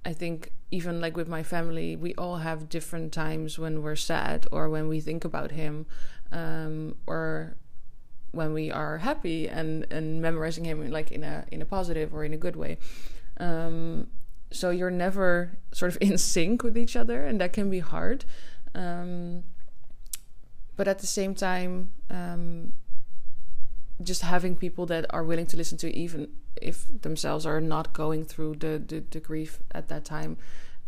I 0.09 0.15
think 0.15 0.53
even 0.71 1.03
like 1.03 1.19
with 1.19 1.29
my 1.29 1.43
family, 1.43 1.95
we 1.95 2.15
all 2.15 2.39
have 2.39 2.71
different 2.71 3.13
times 3.13 3.59
when 3.59 3.83
we're 3.83 3.95
sad 3.95 4.47
or 4.51 4.71
when 4.71 4.89
we 4.89 5.01
think 5.01 5.23
about 5.23 5.51
him, 5.51 5.85
um, 6.33 6.97
or 7.07 7.57
when 8.31 8.55
we 8.55 8.71
are 8.71 8.99
happy 8.99 9.49
and 9.49 9.87
and 9.91 10.23
memorizing 10.23 10.65
him 10.65 10.91
like 10.91 11.13
in 11.13 11.25
a 11.25 11.45
in 11.53 11.61
a 11.61 11.67
positive 11.67 12.15
or 12.15 12.25
in 12.25 12.33
a 12.33 12.39
good 12.39 12.57
way. 12.57 12.79
Um, 13.39 14.07
so 14.51 14.71
you're 14.71 14.97
never 15.07 15.59
sort 15.73 15.93
of 15.93 15.99
in 16.09 16.17
sync 16.17 16.63
with 16.63 16.79
each 16.79 16.97
other, 16.97 17.27
and 17.27 17.39
that 17.43 17.53
can 17.53 17.69
be 17.69 17.81
hard. 17.81 18.25
Um, 18.75 19.45
but 20.75 20.89
at 20.89 21.01
the 21.01 21.07
same 21.07 21.35
time, 21.35 21.93
um, 22.09 22.73
just 24.03 24.23
having 24.23 24.57
people 24.57 24.87
that 24.87 25.05
are 25.11 25.23
willing 25.23 25.47
to 25.49 25.57
listen 25.59 25.77
to, 25.79 25.95
even 25.95 26.29
if 26.61 26.87
themselves 27.03 27.47
are 27.47 27.61
not 27.61 27.93
going 27.93 28.25
through 28.25 28.57
the 28.57 28.83
the, 28.87 29.03
the 29.11 29.21
grief 29.21 29.61
at 29.73 29.89
that 29.89 30.05
time, 30.05 30.37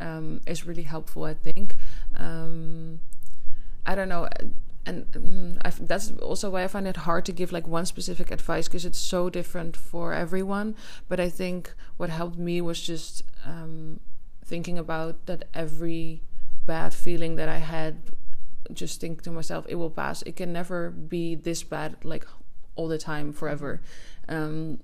um, 0.01 0.41
is 0.47 0.67
really 0.67 0.85
helpful. 0.85 1.25
I 1.25 1.35
think. 1.35 1.77
Um, 2.17 3.01
I 3.87 3.95
don't 3.95 4.11
know 4.11 4.29
and 4.87 5.11
mm, 5.13 5.87
that's 5.87 6.11
also 6.23 6.51
why 6.51 6.65
I 6.65 6.69
find 6.69 6.87
it 6.87 6.97
hard 6.99 7.25
to 7.27 7.33
give 7.33 7.53
like 7.53 7.67
one 7.67 7.87
specific 7.87 8.31
advice 8.31 8.67
because 8.67 8.85
it's 8.85 8.99
so 8.99 9.29
different 9.29 9.77
for 9.77 10.13
everyone. 10.15 10.75
But 11.09 11.21
I 11.21 11.29
think 11.29 11.75
what 11.97 12.11
helped 12.11 12.39
me 12.39 12.61
was 12.61 12.81
just 12.81 13.23
um, 13.45 14.01
thinking 14.45 14.79
about 14.79 15.27
that 15.27 15.45
every 15.53 16.23
bad 16.67 16.95
feeling 16.95 17.37
that 17.37 17.49
I 17.49 17.59
had, 17.59 18.03
just 18.73 19.01
think 19.01 19.23
to 19.23 19.31
myself, 19.31 19.67
it 19.69 19.75
will 19.75 19.91
pass. 19.91 20.23
It 20.23 20.37
can 20.37 20.53
never 20.53 20.91
be 20.91 21.35
this 21.35 21.63
bad 21.63 21.97
like 22.03 22.27
all 22.75 22.89
the 22.89 22.99
time 22.99 23.33
forever. 23.33 23.83
Um, 24.29 24.81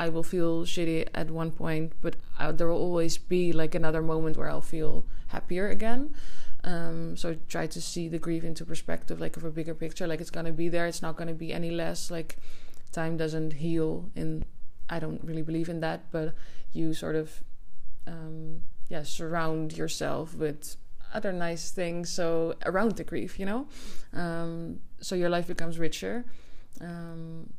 I 0.00 0.08
will 0.08 0.22
feel 0.22 0.64
shitty 0.64 1.08
at 1.14 1.30
one 1.30 1.50
point, 1.50 1.92
but 2.00 2.16
uh, 2.38 2.52
there 2.52 2.68
will 2.68 2.78
always 2.78 3.18
be 3.18 3.52
like 3.52 3.74
another 3.74 4.00
moment 4.00 4.38
where 4.38 4.48
I'll 4.48 4.62
feel 4.62 5.04
happier 5.26 5.68
again. 5.68 6.14
Um, 6.64 7.18
so 7.18 7.36
try 7.50 7.66
to 7.66 7.82
see 7.82 8.08
the 8.08 8.18
grief 8.18 8.42
into 8.42 8.64
perspective, 8.64 9.20
like 9.20 9.36
of 9.36 9.44
a 9.44 9.50
bigger 9.50 9.74
picture. 9.74 10.06
Like 10.06 10.22
it's 10.22 10.30
gonna 10.30 10.52
be 10.52 10.70
there. 10.70 10.86
It's 10.86 11.02
not 11.02 11.18
gonna 11.18 11.34
be 11.34 11.52
any 11.52 11.70
less. 11.70 12.10
Like 12.10 12.38
time 12.92 13.18
doesn't 13.18 13.52
heal. 13.64 14.08
In 14.16 14.46
I 14.88 15.00
don't 15.00 15.22
really 15.22 15.42
believe 15.42 15.68
in 15.68 15.80
that, 15.80 16.10
but 16.10 16.34
you 16.72 16.94
sort 16.94 17.16
of 17.16 17.44
um, 18.06 18.62
yeah 18.88 19.02
surround 19.02 19.76
yourself 19.76 20.34
with 20.34 20.76
other 21.12 21.30
nice 21.30 21.72
things. 21.72 22.08
So 22.08 22.54
around 22.64 22.96
the 22.96 23.04
grief, 23.04 23.38
you 23.38 23.44
know, 23.44 23.68
um, 24.14 24.80
so 25.02 25.14
your 25.14 25.28
life 25.28 25.46
becomes 25.46 25.78
richer. 25.78 26.24
Um, 26.80 27.52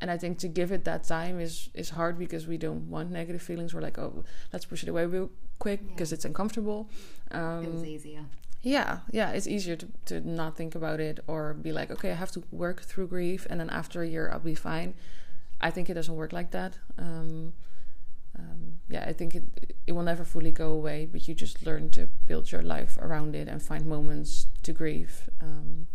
and 0.00 0.10
I 0.10 0.18
think 0.18 0.38
to 0.38 0.48
give 0.48 0.72
it 0.72 0.84
that 0.84 1.04
time 1.04 1.40
is 1.40 1.70
is 1.74 1.90
hard 1.90 2.18
because 2.18 2.46
we 2.46 2.58
don't 2.58 2.90
want 2.90 3.10
negative 3.10 3.42
feelings. 3.42 3.74
We're 3.74 3.80
like, 3.80 3.98
oh, 3.98 4.24
let's 4.52 4.64
push 4.64 4.82
it 4.82 4.88
away 4.88 5.06
real 5.06 5.30
quick 5.58 5.86
because 5.88 6.10
yeah. 6.10 6.16
it's 6.16 6.24
uncomfortable. 6.24 6.88
Um, 7.30 7.64
it 7.64 7.72
was 7.72 7.84
easier 7.84 8.26
yeah 8.66 8.98
yeah 9.12 9.30
it's 9.30 9.46
easier 9.46 9.76
to, 9.76 9.86
to 10.06 10.20
not 10.28 10.56
think 10.56 10.74
about 10.74 10.98
it 10.98 11.20
or 11.28 11.54
be 11.54 11.70
like 11.70 11.88
okay 11.88 12.10
i 12.10 12.14
have 12.14 12.32
to 12.32 12.42
work 12.50 12.82
through 12.82 13.06
grief 13.06 13.46
and 13.48 13.60
then 13.60 13.70
after 13.70 14.02
a 14.02 14.08
year 14.08 14.28
i'll 14.32 14.40
be 14.40 14.56
fine 14.56 14.92
i 15.60 15.70
think 15.70 15.88
it 15.88 15.94
doesn't 15.94 16.16
work 16.16 16.32
like 16.32 16.50
that 16.50 16.76
um, 16.98 17.52
um, 18.36 18.78
yeah 18.88 19.04
i 19.06 19.12
think 19.12 19.36
it, 19.36 19.76
it 19.86 19.92
will 19.92 20.02
never 20.02 20.24
fully 20.24 20.50
go 20.50 20.72
away 20.72 21.08
but 21.10 21.28
you 21.28 21.32
just 21.32 21.64
learn 21.64 21.90
to 21.90 22.08
build 22.26 22.50
your 22.50 22.62
life 22.62 22.98
around 23.00 23.36
it 23.36 23.46
and 23.46 23.62
find 23.62 23.86
moments 23.86 24.48
to 24.64 24.72
grieve 24.72 25.30
um, 25.40 25.86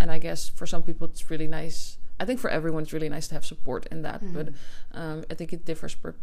and 0.00 0.10
i 0.10 0.18
guess 0.18 0.48
for 0.48 0.66
some 0.66 0.82
people 0.82 1.06
it's 1.06 1.30
really 1.30 1.46
nice 1.46 1.98
i 2.20 2.24
think 2.24 2.40
for 2.40 2.50
everyone 2.50 2.82
it's 2.82 2.92
really 2.92 3.08
nice 3.08 3.28
to 3.28 3.34
have 3.34 3.44
support 3.44 3.86
in 3.86 4.02
that 4.02 4.22
mm-hmm. 4.22 4.34
but 4.34 4.48
um, 4.92 5.24
i 5.30 5.34
think 5.34 5.52
it 5.52 5.64
differs 5.64 5.94
per, 5.94 6.14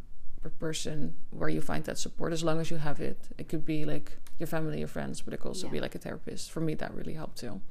per 0.41 0.49
person 0.49 1.15
where 1.31 1.49
you 1.49 1.61
find 1.61 1.83
that 1.85 1.97
support 1.97 2.33
as 2.33 2.43
long 2.43 2.59
as 2.59 2.69
you 2.69 2.77
have 2.77 2.99
it 2.99 3.27
it 3.37 3.47
could 3.47 3.65
be 3.65 3.85
like 3.85 4.17
your 4.37 4.47
family, 4.47 4.79
your 4.79 4.87
friends, 4.87 5.21
but 5.21 5.33
it 5.33 5.39
could 5.39 5.49
also 5.49 5.67
yeah. 5.67 5.73
be 5.73 5.79
like 5.79 5.95
a 5.95 5.99
therapist. 5.99 6.51
For 6.51 6.59
me, 6.59 6.73
that 6.75 6.93
really 6.93 7.13
helped 7.13 7.37
too. 7.37 7.61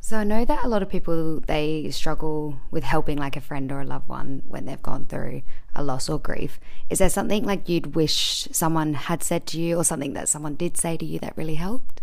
So 0.00 0.16
I 0.16 0.24
know 0.24 0.44
that 0.44 0.64
a 0.64 0.68
lot 0.68 0.82
of 0.82 0.88
people 0.88 1.40
they 1.40 1.90
struggle 1.90 2.58
with 2.70 2.82
helping 2.82 3.18
like 3.18 3.36
a 3.36 3.42
friend 3.42 3.70
or 3.70 3.80
a 3.80 3.84
loved 3.84 4.08
one 4.08 4.42
when 4.46 4.64
they've 4.64 4.82
gone 4.82 5.04
through 5.06 5.42
a 5.74 5.82
loss 5.82 6.08
or 6.08 6.18
grief. 6.18 6.58
Is 6.88 6.98
there 6.98 7.10
something 7.10 7.44
like 7.44 7.68
you'd 7.68 7.94
wish 7.94 8.48
someone 8.50 8.94
had 8.94 9.22
said 9.22 9.46
to 9.48 9.60
you 9.60 9.76
or 9.76 9.84
something 9.84 10.14
that 10.14 10.28
someone 10.28 10.54
did 10.54 10.76
say 10.76 10.96
to 10.96 11.04
you 11.04 11.18
that 11.18 11.36
really 11.36 11.56
helped? 11.56 12.00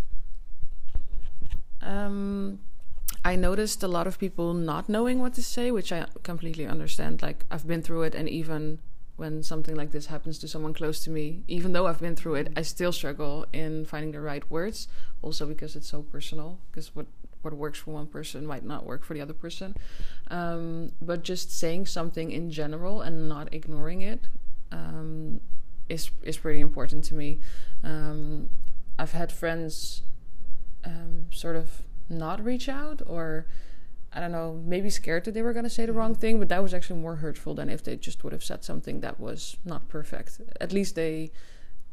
Um 1.81 2.59
I 3.25 3.35
noticed 3.35 3.81
a 3.81 3.87
lot 3.87 4.05
of 4.05 4.19
people 4.19 4.53
not 4.53 4.87
knowing 4.87 5.19
what 5.19 5.33
to 5.33 5.43
say, 5.43 5.71
which 5.71 5.91
I 5.91 6.05
completely 6.21 6.67
understand. 6.67 7.23
Like 7.23 7.43
I've 7.49 7.67
been 7.67 7.81
through 7.81 8.03
it 8.03 8.13
and 8.13 8.29
even 8.29 8.77
when 9.15 9.41
something 9.41 9.75
like 9.75 9.91
this 9.91 10.05
happens 10.05 10.37
to 10.39 10.47
someone 10.47 10.75
close 10.75 11.03
to 11.05 11.09
me, 11.09 11.43
even 11.47 11.73
though 11.73 11.87
I've 11.87 11.99
been 11.99 12.15
through 12.15 12.35
it, 12.35 12.53
I 12.55 12.61
still 12.61 12.91
struggle 12.91 13.47
in 13.51 13.85
finding 13.85 14.11
the 14.11 14.21
right 14.21 14.47
words. 14.51 14.87
Also 15.23 15.47
because 15.47 15.75
it's 15.75 15.89
so 15.89 16.03
personal, 16.03 16.59
because 16.69 16.95
what 16.95 17.07
what 17.41 17.53
works 17.55 17.79
for 17.79 17.91
one 17.91 18.07
person 18.07 18.45
might 18.45 18.63
not 18.63 18.85
work 18.85 19.03
for 19.03 19.15
the 19.15 19.21
other 19.21 19.33
person. 19.33 19.75
Um, 20.29 20.91
but 21.01 21.23
just 21.23 21.57
saying 21.57 21.87
something 21.87 22.31
in 22.31 22.51
general 22.51 23.01
and 23.01 23.27
not 23.27 23.51
ignoring 23.51 24.01
it 24.01 24.27
um, 24.71 25.39
is 25.89 26.11
is 26.21 26.37
pretty 26.37 26.59
important 26.59 27.03
to 27.05 27.15
me. 27.15 27.39
Um, 27.83 28.49
I've 28.99 29.13
had 29.13 29.31
friends 29.31 30.03
um, 30.83 31.27
sort 31.31 31.55
of 31.55 31.84
not 32.09 32.43
reach 32.43 32.69
out 32.69 33.01
or 33.05 33.45
I 34.15 34.21
don't 34.21 34.31
know, 34.31 34.61
maybe 34.65 34.89
scared 34.89 35.25
that 35.25 35.33
they 35.33 35.41
were 35.41 35.51
going 35.51 35.65
to 35.65 35.69
say 35.69 35.85
the 35.85 35.91
wrong 35.91 36.13
mm-hmm. 36.13 36.21
thing, 36.21 36.39
but 36.39 36.47
that 36.47 36.63
was 36.63 36.73
actually 36.73 37.01
more 37.01 37.17
hurtful 37.17 37.53
than 37.53 37.69
if 37.69 37.83
they 37.83 37.97
just 37.97 38.23
would 38.23 38.31
have 38.31 38.43
said 38.43 38.63
something 38.63 39.01
that 39.01 39.19
was 39.19 39.57
not 39.65 39.89
perfect. 39.89 40.39
At 40.61 40.71
least 40.71 40.95
they 40.95 41.31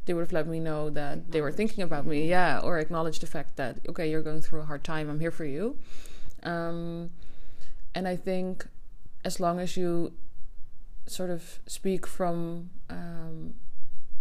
they 0.05 0.15
would 0.15 0.23
have 0.23 0.33
let 0.33 0.49
me 0.49 0.59
know 0.59 0.91
that 0.91 1.31
they 1.31 1.41
were 1.41 1.53
thinking 1.53 1.85
about 1.85 2.07
me, 2.07 2.29
yeah, 2.29 2.59
or 2.59 2.79
acknowledge 2.79 3.19
the 3.19 3.27
fact 3.27 3.57
that 3.57 3.79
okay, 3.89 4.09
you're 4.09 4.23
going 4.23 4.41
through 4.41 4.61
a 4.61 4.65
hard 4.65 4.85
time, 4.85 5.11
I'm 5.11 5.21
here 5.21 5.31
for 5.33 5.45
you. 5.45 5.77
Um, 6.45 7.11
and 7.95 8.07
I 8.07 8.17
think 8.17 8.67
as 9.25 9.41
long 9.41 9.59
as 9.59 9.77
you 9.77 10.13
sort 11.07 11.31
of 11.31 11.59
speak 11.67 12.07
from 12.07 12.71
um, 12.89 13.55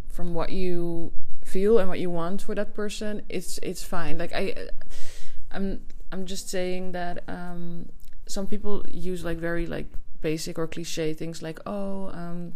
from 0.10 0.34
what 0.34 0.52
you 0.52 1.14
feel 1.46 1.78
and 1.78 1.88
what 1.88 2.00
you 2.00 2.10
want 2.10 2.42
for 2.42 2.56
that 2.56 2.74
person, 2.74 3.22
it's 3.30 3.60
it's 3.62 3.84
fine. 3.84 4.18
Like 4.18 4.34
I, 4.34 4.70
I'm 5.52 5.82
I'm 6.12 6.26
just 6.26 6.50
saying 6.50 6.92
that 6.94 7.24
um, 7.28 7.90
some 8.28 8.48
people 8.48 8.86
use 8.90 9.24
like 9.24 9.38
very 9.38 9.66
like 9.66 9.88
basic 10.22 10.60
or 10.60 10.68
cliche 10.68 11.14
things 11.14 11.42
like 11.42 11.60
oh 11.66 12.10
um, 12.14 12.54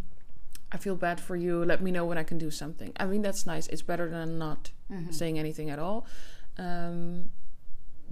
I 0.72 0.78
feel 0.78 0.96
bad 0.96 1.20
for 1.20 1.36
you. 1.36 1.64
Let 1.64 1.82
me 1.82 1.92
know 1.92 2.06
when 2.06 2.18
I 2.18 2.24
can 2.24 2.38
do 2.38 2.52
something. 2.52 2.92
I 2.98 3.06
mean 3.06 3.22
that's 3.22 3.46
nice. 3.46 3.68
It's 3.68 3.82
better 3.82 4.10
than 4.10 4.38
not 4.38 4.72
mm-hmm. 4.92 5.12
saying 5.12 5.40
anything 5.40 5.70
at 5.70 5.80
all. 5.80 6.06
Um, 6.58 7.30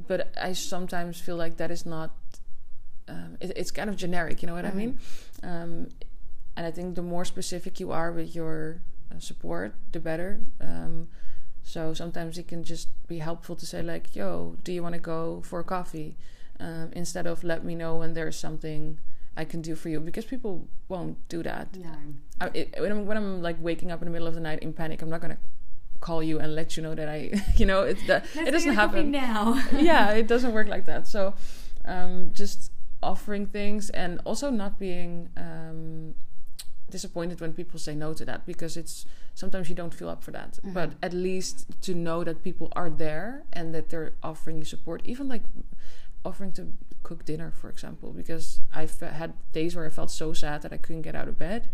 but 0.08 0.34
I 0.42 0.54
sometimes 0.54 1.20
feel 1.20 1.36
like 1.36 1.58
that 1.58 1.72
is 1.72 1.86
not. 1.86 2.12
Um, 3.08 3.38
it, 3.42 3.52
it's 3.56 3.72
kind 3.72 3.90
of 3.90 3.96
generic. 3.96 4.42
You 4.42 4.48
know 4.48 4.54
what 4.54 4.66
mm-hmm. 4.66 4.78
I 4.78 4.86
mean? 4.86 5.00
Um, 5.44 5.90
and 6.56 6.66
I 6.66 6.72
think 6.72 6.96
the 6.96 7.02
more 7.02 7.26
specific 7.26 7.80
you 7.80 7.92
are 7.92 8.12
with 8.12 8.36
your 8.36 8.82
uh, 9.12 9.20
support, 9.20 9.76
the 9.92 10.00
better. 10.00 10.40
So 11.64 11.94
sometimes 11.94 12.38
it 12.38 12.48
can 12.48 12.64
just 12.64 12.90
be 13.08 13.20
helpful 13.20 13.56
to 13.56 13.66
say 13.66 13.82
like, 13.82 14.16
"Yo, 14.16 14.58
do 14.64 14.72
you 14.72 14.84
want 14.84 14.94
to 14.94 15.02
go 15.02 15.42
for 15.44 15.64
coffee?" 15.64 16.18
Um, 16.60 16.92
instead 16.94 17.26
of 17.26 17.44
let 17.44 17.64
me 17.64 17.76
know 17.76 17.96
when 17.98 18.14
there's 18.14 18.38
something 18.38 19.00
I 19.36 19.46
can 19.46 19.62
do 19.62 19.76
for 19.76 19.90
you, 19.90 20.00
because 20.00 20.26
people 20.26 20.68
won't 20.88 21.18
do 21.30 21.42
that. 21.44 21.76
No. 21.76 21.90
I, 22.40 22.48
it, 22.54 22.76
when, 22.80 22.92
I'm, 22.92 23.06
when 23.06 23.18
I'm 23.18 23.42
like 23.42 23.58
waking 23.60 23.92
up 23.92 24.02
in 24.02 24.06
the 24.06 24.12
middle 24.12 24.28
of 24.28 24.36
the 24.36 24.42
night 24.42 24.60
in 24.60 24.74
panic, 24.74 25.02
I'm 25.02 25.10
not 25.10 25.22
gonna 25.22 25.40
call 26.00 26.22
you 26.22 26.38
and 26.38 26.54
let 26.54 26.76
you 26.76 26.84
know 26.84 26.94
that 26.94 27.08
I, 27.08 27.32
you 27.56 27.66
know, 27.66 27.84
it's 27.84 28.06
that 28.08 28.26
it 28.36 28.52
doesn't 28.52 28.76
happen 28.76 29.10
now. 29.10 29.62
yeah, 29.74 30.12
it 30.12 30.28
doesn't 30.28 30.54
work 30.54 30.68
like 30.68 30.86
that. 30.86 31.08
So 31.08 31.34
um, 31.86 32.32
just 32.34 32.72
offering 33.02 33.46
things 33.46 33.90
and 33.90 34.22
also 34.26 34.50
not 34.50 34.80
being 34.80 35.30
um, 35.38 36.14
disappointed 36.94 37.42
when 37.42 37.52
people 37.54 37.80
say 37.88 37.94
no 37.96 38.14
to 38.14 38.24
that 38.30 38.46
because 38.46 38.78
it's 38.78 39.06
sometimes 39.34 39.68
you 39.68 39.76
don't 39.82 39.94
feel 40.00 40.10
up 40.16 40.24
for 40.24 40.32
that. 40.32 40.52
Mm-hmm. 40.54 40.74
But 40.78 40.90
at 41.02 41.14
least 41.14 41.56
to 41.82 41.92
know 42.08 42.24
that 42.24 42.44
people 42.44 42.68
are 42.76 42.90
there 42.90 43.44
and 43.52 43.74
that 43.76 43.90
they're 43.90 44.14
offering 44.22 44.58
you 44.60 44.66
support, 44.76 45.02
even 45.04 45.28
like 45.28 45.44
offering 46.24 46.52
to 46.54 46.64
cook 47.02 47.26
dinner, 47.26 47.52
for 47.52 47.70
example, 47.70 48.14
because 48.14 48.62
I've 48.74 48.98
had 49.00 49.34
days 49.52 49.76
where 49.76 49.86
I 49.86 49.90
felt 49.90 50.12
so 50.12 50.34
sad 50.34 50.62
that 50.62 50.72
I 50.72 50.78
couldn't 50.78 51.02
get 51.02 51.16
out 51.16 51.28
of 51.28 51.38
bed 51.38 51.70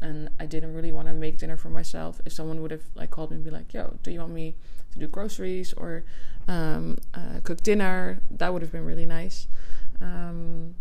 and 0.00 0.30
I 0.40 0.46
didn't 0.46 0.74
really 0.74 0.90
want 0.90 1.06
to 1.08 1.14
make 1.14 1.38
dinner 1.38 1.56
for 1.56 1.70
myself. 1.70 2.20
If 2.24 2.32
someone 2.32 2.60
would 2.62 2.72
have 2.72 2.86
like 2.94 3.10
called 3.10 3.30
me 3.30 3.36
and 3.36 3.44
be 3.44 3.50
like, 3.50 3.72
"Yo, 3.72 3.98
do 4.02 4.10
you 4.10 4.20
want 4.20 4.32
me 4.32 4.56
to 4.92 4.98
do 4.98 5.06
groceries 5.06 5.72
or 5.74 6.04
um, 6.48 6.98
uh, 7.14 7.38
cook 7.44 7.62
dinner?" 7.62 8.20
That 8.30 8.52
would 8.52 8.62
have 8.62 8.72
been 8.72 8.84
really 8.84 9.06
nice. 9.06 9.46
Um, 10.00 10.74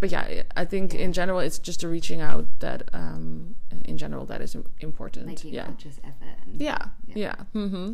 but 0.00 0.10
yeah, 0.10 0.42
I 0.56 0.64
think 0.64 0.94
in 0.94 1.12
general 1.12 1.38
it's 1.40 1.58
just 1.58 1.82
a 1.82 1.88
reaching 1.88 2.22
out 2.22 2.46
that 2.60 2.88
um, 2.94 3.54
in 3.84 3.98
general 3.98 4.24
that 4.26 4.40
is 4.40 4.56
important. 4.80 5.26
Making 5.26 5.54
yeah. 5.54 5.66
conscious 5.66 6.00
effort. 6.02 6.38
And, 6.46 6.60
yeah, 6.60 6.86
yeah, 7.06 7.34
hmm 7.52 7.92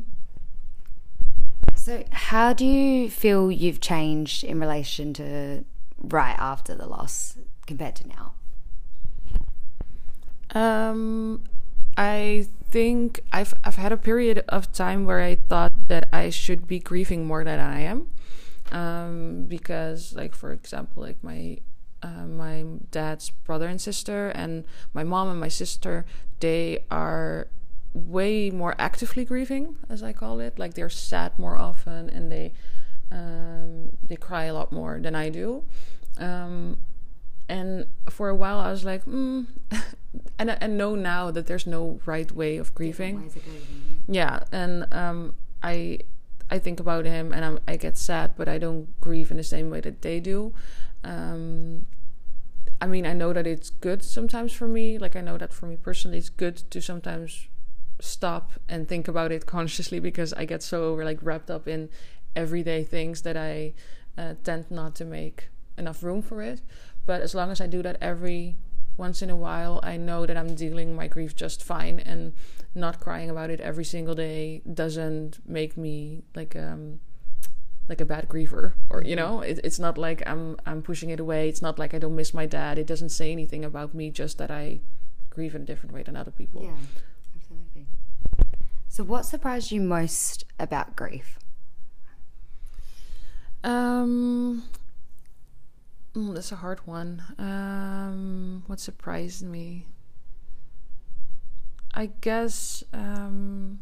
So, 1.75 2.05
how 2.13 2.53
do 2.53 2.65
you 2.65 3.11
feel 3.11 3.51
you've 3.51 3.81
changed 3.81 4.45
in 4.45 4.61
relation 4.61 5.13
to 5.15 5.65
right 5.99 6.37
after 6.39 6.77
the 6.77 6.87
loss 6.87 7.39
compared 7.67 7.97
to 7.97 8.09
now? 8.09 8.33
Um, 10.55 11.43
I 11.97 12.47
think 12.71 13.21
I've 13.33 13.53
I've 13.65 13.77
had 13.77 13.91
a 13.91 13.97
period 13.97 14.45
of 14.49 14.73
time 14.73 15.07
where 15.07 15.21
I 15.21 15.35
thought 15.35 15.73
that 15.89 16.09
I 16.13 16.31
should 16.31 16.69
be 16.69 16.79
grieving 16.79 17.27
more 17.27 17.43
than 17.43 17.59
I 17.59 17.81
am, 17.81 18.11
um, 18.71 19.47
because 19.49 20.15
like 20.15 20.37
for 20.37 20.53
example, 20.53 21.03
like 21.03 21.23
my 21.25 21.59
uh, 22.07 22.27
my 22.27 22.65
dad's 22.91 23.31
brother 23.31 23.67
and 23.67 23.81
sister 23.81 24.29
and 24.29 24.65
my 24.95 25.03
mom 25.03 25.29
and 25.29 25.41
my 25.41 25.49
sister, 25.49 26.05
they 26.41 26.85
are 26.91 27.49
way 27.95 28.51
more 28.51 28.75
actively 28.79 29.25
grieving, 29.25 29.77
as 29.89 30.03
I 30.03 30.13
call 30.13 30.39
it. 30.41 30.59
Like 30.59 30.75
they're 30.75 30.91
sad 30.91 31.39
more 31.39 31.57
often 31.57 32.09
and 32.11 32.31
they 32.31 32.53
um, 33.11 33.97
they 34.07 34.17
cry 34.17 34.45
a 34.45 34.55
lot 34.55 34.73
more 34.73 34.99
than 35.01 35.15
I 35.15 35.31
do. 35.31 35.65
Um, 36.19 36.79
and 37.49 37.87
for 38.11 38.29
a 38.29 38.35
while, 38.35 38.59
I 38.59 38.71
was 38.71 38.85
like, 38.85 39.05
mm. 39.05 39.47
and 40.39 40.51
I, 40.51 40.59
I 40.61 40.67
know 40.67 40.95
now 40.95 41.31
that 41.31 41.47
there's 41.47 41.67
no 41.67 42.01
right 42.07 42.31
way 42.31 42.57
of 42.57 42.75
grieving. 42.75 43.17
Of 43.17 43.33
grieving, 43.33 44.03
Yeah, 44.09 44.41
and 44.53 44.93
um, 44.93 45.35
I 45.63 46.01
I 46.51 46.59
think 46.59 46.79
about 46.79 47.05
him 47.05 47.33
and 47.33 47.45
I'm, 47.45 47.59
I 47.67 47.77
get 47.77 47.97
sad, 47.97 48.33
but 48.37 48.49
I 48.49 48.59
don't 48.59 49.01
grieve 49.01 49.31
in 49.31 49.37
the 49.37 49.43
same 49.43 49.71
way 49.71 49.81
that 49.81 50.03
they 50.03 50.21
do. 50.21 50.53
Um, 51.03 51.87
I 52.81 52.87
mean, 52.87 53.07
I 53.07 53.13
know 53.13 53.33
that 53.33 53.47
it's 53.47 53.71
good 53.71 54.03
sometimes 54.03 54.53
for 54.53 54.69
me. 54.69 54.99
Like 54.99 55.17
I 55.17 55.21
know 55.21 55.39
that 55.39 55.53
for 55.53 55.67
me 55.67 55.77
personally, 55.77 56.19
it's 56.19 56.29
good 56.29 56.57
to 56.71 56.81
sometimes 56.81 57.49
stop 58.01 58.53
and 58.69 58.87
think 58.89 59.09
about 59.09 59.33
it 59.33 59.47
consciously 59.57 60.01
because 60.01 60.33
I 60.35 60.45
get 60.45 60.63
so 60.63 60.95
like 60.95 61.19
wrapped 61.23 61.51
up 61.51 61.67
in 61.67 61.89
everyday 62.35 62.85
things 62.85 63.23
that 63.23 63.37
I 63.37 63.73
uh, 64.19 64.35
tend 64.45 64.71
not 64.71 64.95
to 64.97 65.05
make 65.05 65.49
enough 65.79 66.03
room 66.03 66.23
for 66.23 66.43
it. 66.43 66.61
But 67.07 67.23
as 67.23 67.35
long 67.35 67.51
as 67.51 67.61
I 67.61 67.67
do 67.67 67.83
that 67.83 67.97
every 68.01 68.57
once 68.97 69.23
in 69.23 69.31
a 69.31 69.37
while, 69.37 69.81
I 69.83 69.97
know 69.97 70.27
that 70.27 70.37
I'm 70.37 70.55
dealing 70.55 70.97
my 70.97 71.07
grief 71.07 71.37
just 71.37 71.63
fine, 71.63 72.01
and 72.01 72.33
not 72.75 73.01
crying 73.01 73.31
about 73.31 73.51
it 73.51 73.61
every 73.61 73.85
single 73.85 74.15
day 74.15 74.63
doesn't 74.73 75.39
make 75.47 75.77
me 75.77 76.25
like 76.35 76.57
um 76.57 77.01
like 77.89 78.01
a 78.01 78.05
bad 78.05 78.29
griever, 78.29 78.73
or 78.91 79.03
you 79.03 79.17
know, 79.17 79.41
it, 79.41 79.61
it's 79.63 79.79
not 79.79 79.97
like 79.97 80.23
I'm 80.27 80.57
I'm 80.67 80.83
pushing 80.83 81.11
it 81.11 81.21
away. 81.21 81.49
It's 81.49 81.63
not 81.63 81.79
like 81.79 81.95
I 81.95 81.99
don't 81.99 82.17
miss 82.17 82.35
my 82.35 82.47
dad. 82.47 82.79
It 82.79 82.87
doesn't 82.87 83.11
say 83.11 83.33
anything 83.33 83.65
about 83.65 83.95
me, 83.95 84.11
just 84.11 84.39
that 84.39 84.51
I 84.51 84.81
grieve 85.31 85.55
in 85.55 85.63
a 85.63 85.65
different 85.65 85.95
way 85.95 86.03
than 86.03 86.17
other 86.17 86.31
people. 86.31 86.63
Yeah, 86.63 86.77
absolutely. 87.37 87.87
So, 88.89 89.05
what 89.05 89.25
surprised 89.27 89.71
you 89.71 89.81
most 89.81 90.45
about 90.59 90.97
grief? 90.97 91.39
Um, 93.63 94.65
mm, 96.15 96.35
that's 96.35 96.53
a 96.53 96.57
hard 96.57 96.81
one. 96.87 97.23
Um, 97.39 98.65
what 98.67 98.81
surprised 98.81 99.45
me? 99.45 99.87
I 101.95 102.07
guess. 102.21 102.85
Um, 102.93 103.81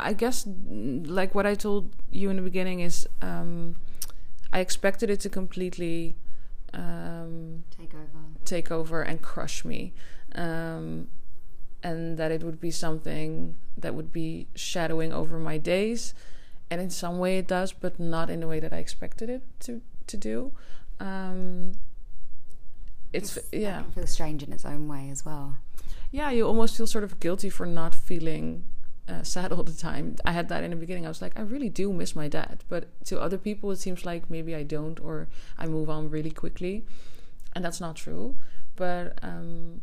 I 0.00 0.12
guess, 0.12 0.46
like 0.46 1.34
what 1.34 1.46
I 1.46 1.54
told 1.54 1.94
you 2.10 2.30
in 2.30 2.36
the 2.36 2.42
beginning 2.42 2.80
is, 2.80 3.08
um, 3.20 3.76
I 4.52 4.60
expected 4.60 5.10
it 5.10 5.20
to 5.20 5.28
completely 5.28 6.16
um, 6.74 7.64
Take 7.76 7.94
over. 7.94 8.24
take 8.44 8.70
over 8.70 9.02
and 9.02 9.20
crush 9.22 9.64
me. 9.64 9.92
Um, 10.34 11.08
and 11.82 12.16
that 12.16 12.30
it 12.30 12.42
would 12.42 12.60
be 12.60 12.70
something 12.70 13.56
that 13.76 13.94
would 13.94 14.12
be 14.12 14.46
shadowing 14.54 15.12
over 15.12 15.38
my 15.38 15.58
days. 15.58 16.14
And 16.70 16.80
in 16.80 16.90
some 16.90 17.18
way 17.18 17.38
it 17.38 17.46
does, 17.48 17.72
but 17.72 17.98
not 17.98 18.30
in 18.30 18.40
the 18.40 18.46
way 18.46 18.60
that 18.60 18.72
I 18.72 18.76
expected 18.76 19.28
it 19.28 19.42
to, 19.60 19.82
to 20.06 20.16
do. 20.16 20.52
Um, 21.00 21.72
it's, 23.12 23.34
That 23.34 23.44
yeah. 23.52 23.82
can 23.82 23.92
feel 23.92 24.06
strange 24.06 24.42
in 24.42 24.52
its 24.52 24.64
own 24.64 24.88
way 24.88 25.10
as 25.10 25.24
well. 25.24 25.56
Yeah, 26.10 26.30
you 26.30 26.46
almost 26.46 26.76
feel 26.76 26.86
sort 26.86 27.04
of 27.04 27.20
guilty 27.20 27.50
for 27.50 27.66
not 27.66 27.94
feeling 27.94 28.64
uh, 29.12 29.22
sad 29.22 29.52
all 29.52 29.62
the 29.62 29.72
time. 29.72 30.16
I 30.24 30.32
had 30.32 30.48
that 30.48 30.64
in 30.64 30.70
the 30.70 30.76
beginning. 30.76 31.04
I 31.06 31.08
was 31.08 31.22
like, 31.22 31.38
I 31.38 31.42
really 31.42 31.68
do 31.68 31.92
miss 31.92 32.16
my 32.16 32.28
dad. 32.28 32.64
But 32.68 32.82
to 33.06 33.20
other 33.20 33.38
people, 33.38 33.70
it 33.70 33.78
seems 33.78 34.04
like 34.04 34.30
maybe 34.30 34.54
I 34.54 34.62
don't, 34.62 34.98
or 35.00 35.28
I 35.58 35.66
move 35.66 35.88
on 35.90 36.10
really 36.10 36.30
quickly. 36.30 36.84
And 37.54 37.64
that's 37.64 37.80
not 37.80 37.96
true. 37.96 38.36
But 38.76 39.18
um, 39.22 39.82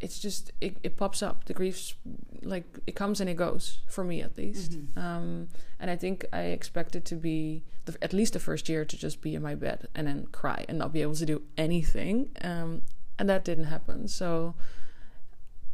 it's 0.00 0.18
just, 0.18 0.52
it, 0.60 0.76
it 0.82 0.96
pops 0.96 1.22
up. 1.22 1.44
The 1.44 1.54
grief's 1.54 1.94
like, 2.42 2.64
it 2.86 2.94
comes 2.94 3.20
and 3.20 3.28
it 3.28 3.36
goes, 3.36 3.80
for 3.88 4.04
me 4.04 4.22
at 4.22 4.36
least. 4.38 4.78
Um, 4.96 5.48
and 5.78 5.90
I 5.90 5.96
think 5.96 6.24
I 6.32 6.42
expect 6.42 6.96
it 6.96 7.04
to 7.06 7.16
be, 7.16 7.62
the, 7.84 7.96
at 8.02 8.12
least 8.12 8.32
the 8.32 8.40
first 8.40 8.68
year, 8.68 8.84
to 8.84 8.96
just 8.96 9.20
be 9.20 9.34
in 9.34 9.42
my 9.42 9.54
bed 9.54 9.88
and 9.94 10.06
then 10.06 10.26
cry 10.32 10.64
and 10.68 10.78
not 10.78 10.92
be 10.92 11.02
able 11.02 11.16
to 11.16 11.26
do 11.26 11.42
anything. 11.56 12.30
Um, 12.40 12.82
and 13.18 13.28
that 13.28 13.44
didn't 13.44 13.64
happen. 13.64 14.08
So 14.08 14.54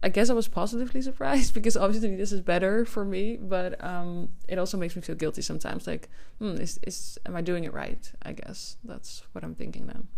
I 0.03 0.09
guess 0.09 0.31
I 0.31 0.33
was 0.33 0.49
positively 0.49 1.03
surprised 1.03 1.53
because 1.55 1.77
obviously 1.77 2.17
this 2.17 2.33
is 2.33 2.41
better 2.41 2.85
for 2.85 3.05
me, 3.05 3.37
but 3.37 3.83
um, 3.85 4.31
it 4.49 4.59
also 4.59 4.77
makes 4.77 4.97
me 4.97 5.03
feel 5.03 5.17
guilty 5.17 5.43
sometimes. 5.43 5.87
Like, 5.87 6.09
hmm, 6.39 6.57
is, 6.57 6.81
is 6.87 7.19
am 7.27 7.37
I 7.37 7.43
doing 7.43 7.65
it 7.65 7.75
right? 7.75 8.11
I 8.23 8.33
guess 8.33 8.77
that's 8.85 9.23
what 9.33 9.45
I'm 9.45 9.55
thinking 9.55 9.87
then. 9.87 10.09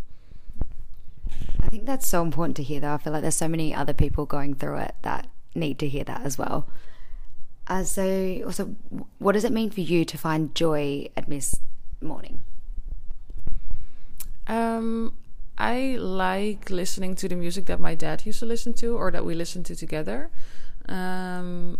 I 1.61 1.67
think 1.67 1.85
that's 1.85 2.07
so 2.07 2.21
important 2.21 2.55
to 2.57 2.63
hear, 2.63 2.79
though. 2.79 2.93
I 2.93 2.97
feel 2.97 3.11
like 3.13 3.21
there's 3.21 3.35
so 3.35 3.47
many 3.47 3.73
other 3.73 3.93
people 3.93 4.25
going 4.25 4.53
through 4.53 4.77
it 4.77 4.95
that 5.01 5.27
need 5.55 5.79
to 5.79 5.87
hear 5.87 6.03
that 6.03 6.21
as 6.23 6.37
well. 6.37 6.67
Uh, 7.67 7.83
so, 7.83 8.41
also, 8.45 8.75
what 9.19 9.31
does 9.33 9.43
it 9.43 9.51
mean 9.51 9.69
for 9.69 9.81
you 9.81 10.05
to 10.05 10.17
find 10.17 10.53
joy 10.53 11.09
at 11.15 11.27
Miss 11.27 11.59
Morning? 12.01 12.41
Um, 14.47 15.13
I 15.57 15.97
like 15.99 16.69
listening 16.69 17.15
to 17.15 17.27
the 17.27 17.35
music 17.35 17.65
that 17.65 17.79
my 17.79 17.95
dad 17.95 18.25
used 18.25 18.39
to 18.39 18.45
listen 18.45 18.73
to 18.73 18.95
or 18.97 19.11
that 19.11 19.23
we 19.23 19.35
listened 19.35 19.65
to 19.67 19.75
together. 19.75 20.31
Um, 20.89 21.79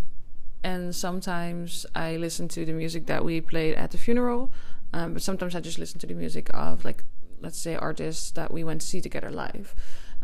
and 0.64 0.96
sometimes 0.96 1.86
I 1.96 2.16
listen 2.18 2.48
to 2.50 2.66
the 2.66 2.74
music 2.74 3.08
that 3.08 3.26
we 3.26 3.42
played 3.42 3.76
at 3.76 3.92
the 3.92 3.98
funeral. 3.98 4.52
Um, 4.94 5.14
but 5.14 5.22
sometimes 5.24 5.56
I 5.56 5.60
just 5.60 5.80
listen 5.80 6.00
to 6.00 6.08
the 6.08 6.14
music 6.14 6.50
of, 6.54 6.86
like, 6.86 7.04
let's 7.42 7.58
say, 7.58 7.76
artists 7.76 8.32
that 8.32 8.52
we 8.52 8.64
went 8.64 8.82
to 8.82 8.88
see 8.88 9.02
together 9.02 9.32
live. 9.32 9.74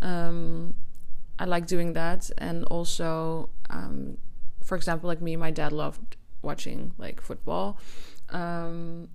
Um, 0.01 0.75
I 1.39 1.45
like 1.45 1.65
doing 1.65 1.93
that. 1.93 2.29
And 2.37 2.63
also, 2.65 3.49
um, 3.69 4.17
for 4.63 4.75
example, 4.75 5.07
like 5.07 5.21
me, 5.21 5.35
my 5.35 5.51
dad 5.51 5.71
loved 5.71 6.17
watching 6.41 6.93
like 6.97 7.19
football 7.19 7.77
um, 8.29 9.09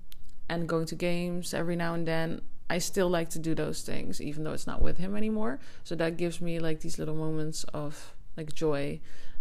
and 0.49 0.69
going 0.69 0.87
to 0.87 0.95
games 0.95 1.55
every 1.55 1.77
now 1.77 1.95
and 1.95 2.07
then. 2.07 2.41
I 2.71 2.79
still 2.79 3.09
like 3.09 3.31
to 3.31 3.39
do 3.39 3.55
those 3.55 3.83
things, 3.83 4.21
even 4.21 4.45
though 4.45 4.53
it's 4.53 4.67
not 4.67 4.81
with 4.81 4.99
him 4.99 5.17
anymore. 5.17 5.59
So 5.85 5.95
that 5.97 6.17
gives 6.17 6.41
me 6.41 6.59
like 6.59 6.81
these 6.81 6.99
little 6.99 7.15
moments 7.15 7.65
of 7.75 8.15
like 8.37 8.55
joy, 8.55 9.01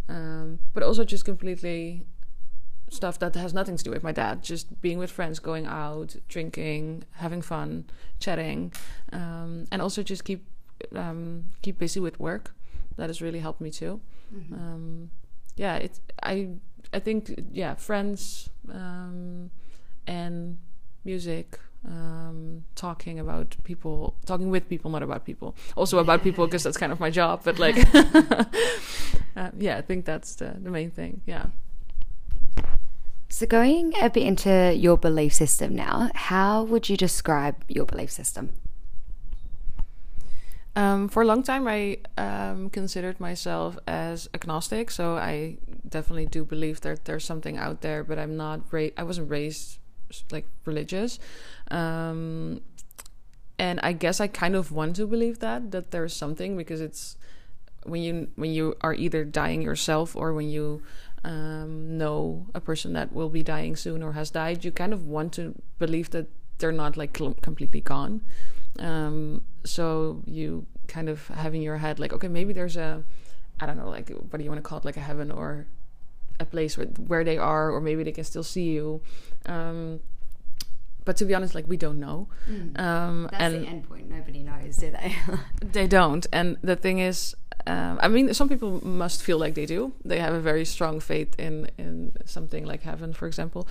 um, 0.09 0.59
but 0.73 0.83
also 0.83 1.03
just 1.03 1.25
completely 1.25 2.03
stuff 2.89 3.17
that 3.19 3.35
has 3.35 3.53
nothing 3.53 3.77
to 3.77 3.83
do 3.83 3.91
with 3.91 4.03
my 4.03 4.11
dad. 4.11 4.43
Just 4.43 4.81
being 4.81 4.99
with 4.99 5.09
friends, 5.09 5.39
going 5.39 5.65
out, 5.65 6.15
drinking, 6.27 7.03
having 7.13 7.41
fun, 7.41 7.85
chatting, 8.19 8.73
um, 9.11 9.65
and 9.71 9.81
also 9.81 10.03
just 10.03 10.25
keep 10.25 10.45
um, 10.93 11.45
keep 11.61 11.79
busy 11.79 11.99
with 11.99 12.19
work. 12.19 12.53
That 12.97 13.09
has 13.09 13.21
really 13.21 13.39
helped 13.39 13.61
me 13.61 13.71
too. 13.71 14.01
Um, 14.53 15.11
yeah, 15.55 15.75
it 15.77 15.99
I 16.21 16.49
I 16.93 16.99
think 16.99 17.33
yeah, 17.51 17.75
friends 17.75 18.49
um, 18.71 19.49
and 20.05 20.57
music 21.05 21.59
um, 21.85 22.63
talking 22.75 23.19
about 23.19 23.55
people, 23.63 24.15
talking 24.25 24.49
with 24.49 24.69
people, 24.69 24.89
not 24.91 25.03
about 25.03 25.25
people. 25.25 25.55
Also 25.75 25.99
about 25.99 26.23
people 26.23 26.45
because 26.45 26.63
that's 26.63 26.77
kind 26.77 26.91
of 26.91 26.99
my 26.99 27.09
job. 27.09 27.41
But 27.43 27.59
like, 27.59 27.75
uh, 29.35 29.51
yeah, 29.57 29.77
I 29.77 29.81
think 29.81 30.05
that's 30.05 30.35
the 30.35 30.55
the 30.61 30.69
main 30.69 30.91
thing. 30.91 31.21
Yeah. 31.25 31.47
So, 33.29 33.47
going 33.47 33.93
a 33.99 34.11
bit 34.11 34.23
into 34.23 34.75
your 34.75 34.95
belief 34.95 35.33
system 35.33 35.75
now, 35.75 36.11
how 36.13 36.63
would 36.63 36.87
you 36.87 36.95
describe 36.95 37.65
your 37.67 37.85
belief 37.85 38.11
system? 38.11 38.51
Um, 40.75 41.07
for 41.07 41.21
a 41.21 41.25
long 41.25 41.43
time, 41.43 41.67
I 41.67 41.97
um, 42.17 42.69
considered 42.69 43.19
myself 43.19 43.77
as 43.87 44.29
agnostic, 44.33 44.91
so 44.91 45.17
I 45.17 45.57
definitely 45.87 46.25
do 46.25 46.45
believe 46.45 46.81
that 46.81 47.05
there's 47.05 47.25
something 47.25 47.57
out 47.57 47.81
there, 47.81 48.03
but 48.03 48.19
I'm 48.19 48.37
not. 48.37 48.61
Ra- 48.71 48.93
I 48.97 49.03
wasn't 49.03 49.29
raised 49.29 49.79
like 50.31 50.45
religious, 50.65 51.19
um, 51.71 52.61
and 53.59 53.79
I 53.81 53.93
guess 53.93 54.19
I 54.19 54.27
kind 54.27 54.55
of 54.55 54.71
want 54.71 54.95
to 54.97 55.07
believe 55.07 55.39
that 55.39 55.71
that 55.71 55.91
there's 55.91 56.15
something 56.15 56.57
because 56.57 56.81
it's 56.81 57.17
when 57.85 58.01
you 58.01 58.27
when 58.35 58.51
you 58.51 58.75
are 58.81 58.93
either 58.93 59.23
dying 59.23 59.61
yourself 59.61 60.15
or 60.15 60.33
when 60.33 60.49
you 60.49 60.81
um, 61.23 61.97
know 61.97 62.47
a 62.53 62.59
person 62.59 62.93
that 62.93 63.13
will 63.13 63.29
be 63.29 63.43
dying 63.43 63.75
soon 63.75 64.03
or 64.03 64.13
has 64.13 64.31
died, 64.31 64.65
you 64.65 64.71
kind 64.71 64.93
of 64.93 65.05
want 65.05 65.33
to 65.33 65.55
believe 65.79 66.09
that 66.11 66.27
they're 66.57 66.71
not 66.71 66.97
like 66.97 67.13
completely 67.13 67.81
gone. 67.81 68.21
Um, 68.79 69.43
so 69.65 70.21
you 70.25 70.65
kind 70.87 71.09
of 71.09 71.27
have 71.27 71.55
in 71.55 71.61
your 71.61 71.77
head 71.77 71.99
like, 71.99 72.13
okay, 72.13 72.27
maybe 72.27 72.53
there's 72.53 72.77
a, 72.77 73.03
I 73.59 73.65
don't 73.65 73.77
know, 73.77 73.89
like 73.89 74.09
what 74.09 74.37
do 74.37 74.43
you 74.43 74.49
want 74.49 74.63
to 74.63 74.67
call 74.67 74.79
it, 74.79 74.85
like 74.85 74.97
a 74.97 75.01
heaven 75.01 75.31
or 75.31 75.67
a 76.39 76.45
place 76.45 76.77
where 76.77 76.87
where 76.87 77.23
they 77.23 77.37
are, 77.37 77.71
or 77.71 77.81
maybe 77.81 78.03
they 78.03 78.11
can 78.11 78.23
still 78.23 78.43
see 78.43 78.71
you. 78.71 79.01
Um, 79.45 79.99
but 81.05 81.17
to 81.17 81.25
be 81.25 81.33
honest, 81.33 81.53
like 81.55 81.67
we 81.67 81.77
don't 81.77 81.99
know. 81.99 82.27
Mm. 82.49 82.79
Um, 82.79 83.27
That's 83.31 83.43
and 83.43 83.63
the 83.63 83.67
end 83.67 83.89
point. 83.89 84.09
Nobody 84.09 84.43
knows, 84.43 84.77
do 84.77 84.91
they? 84.91 85.15
they 85.61 85.87
don't. 85.87 86.25
And 86.31 86.57
the 86.61 86.75
thing 86.75 86.99
is, 86.99 87.35
um, 87.67 87.99
I 88.01 88.07
mean, 88.07 88.33
some 88.33 88.49
people 88.49 88.85
must 88.85 89.21
feel 89.21 89.37
like 89.37 89.55
they 89.55 89.65
do. 89.65 89.93
They 90.05 90.19
have 90.19 90.33
a 90.33 90.39
very 90.39 90.65
strong 90.65 90.99
faith 90.99 91.37
in 91.39 91.69
in 91.77 92.13
something 92.25 92.65
like 92.65 92.83
heaven, 92.83 93.13
for 93.13 93.27
example. 93.27 93.67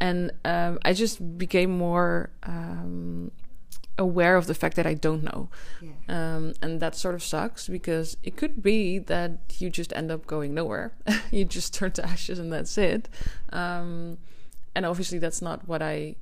And 0.00 0.32
um, 0.44 0.78
I 0.84 0.94
just 0.94 1.38
became 1.38 1.70
more 1.70 2.30
um, 2.42 3.30
aware 4.02 4.36
of 4.36 4.46
the 4.46 4.54
fact 4.54 4.76
that 4.76 4.86
I 4.86 4.94
don't 4.94 5.22
know. 5.22 5.48
Yeah. 5.80 5.92
Um, 6.08 6.54
and 6.60 6.80
that 6.80 6.94
sort 6.94 7.14
of 7.14 7.22
sucks 7.22 7.68
because 7.68 8.16
it 8.22 8.36
could 8.36 8.62
be 8.62 8.98
that 8.98 9.38
you 9.58 9.70
just 9.70 9.92
end 9.94 10.10
up 10.10 10.26
going 10.26 10.52
nowhere. 10.52 10.92
you 11.30 11.44
just 11.44 11.72
turn 11.72 11.92
to 11.92 12.04
ashes 12.04 12.38
and 12.38 12.52
that's 12.52 12.76
it. 12.76 13.08
Um, 13.52 14.18
and 14.74 14.84
obviously, 14.84 15.18
that's 15.18 15.40
not 15.40 15.68
what 15.68 15.80
I 15.80 16.16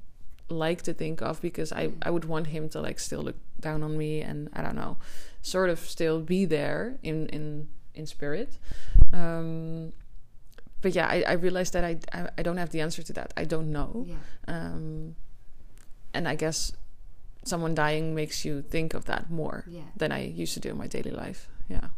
like 0.49 0.83
to 0.83 0.93
think 0.93 1.23
of 1.23 1.41
because 1.41 1.73
I, 1.73 1.93
I 2.03 2.11
would 2.11 2.25
want 2.25 2.49
him 2.49 2.69
to 2.71 2.81
like 2.81 2.99
still 2.99 3.23
look 3.23 3.37
down 3.61 3.83
on 3.83 3.97
me 3.97 4.21
and 4.21 4.51
I 4.53 4.63
don't 4.63 4.75
know, 4.77 4.99
sort 5.43 5.71
of 5.71 5.79
still 5.79 6.21
be 6.21 6.45
there 6.45 6.99
in, 7.03 7.29
in, 7.29 7.69
in 7.95 8.07
spirit. 8.07 8.59
Um, 9.13 9.93
but 10.83 10.95
yeah, 10.95 11.07
I, 11.07 11.25
I 11.27 11.33
realized 11.33 11.73
that 11.75 11.85
I, 11.85 11.99
I, 12.13 12.29
I 12.39 12.43
don't 12.43 12.57
have 12.57 12.71
the 12.71 12.81
answer 12.81 13.03
to 13.03 13.13
that. 13.15 13.33
I 13.37 13.45
don't 13.45 13.71
know. 13.71 14.07
Yeah. 14.09 14.17
Um, 14.49 15.17
and 16.13 16.27
I 16.27 16.35
guess 16.35 16.73
someone 17.45 17.75
dying 17.75 18.15
makes 18.15 18.45
you 18.45 18.63
think 18.63 18.95
of 18.95 19.07
that 19.07 19.31
more 19.31 19.65
yeah. 19.69 19.83
than 19.97 20.13
I 20.13 20.27
used 20.27 20.55
to 20.55 20.61
do 20.61 20.71
in 20.71 20.79
my 20.79 20.87
daily 20.87 21.11
life. 21.11 21.49
Yeah. 21.69 21.89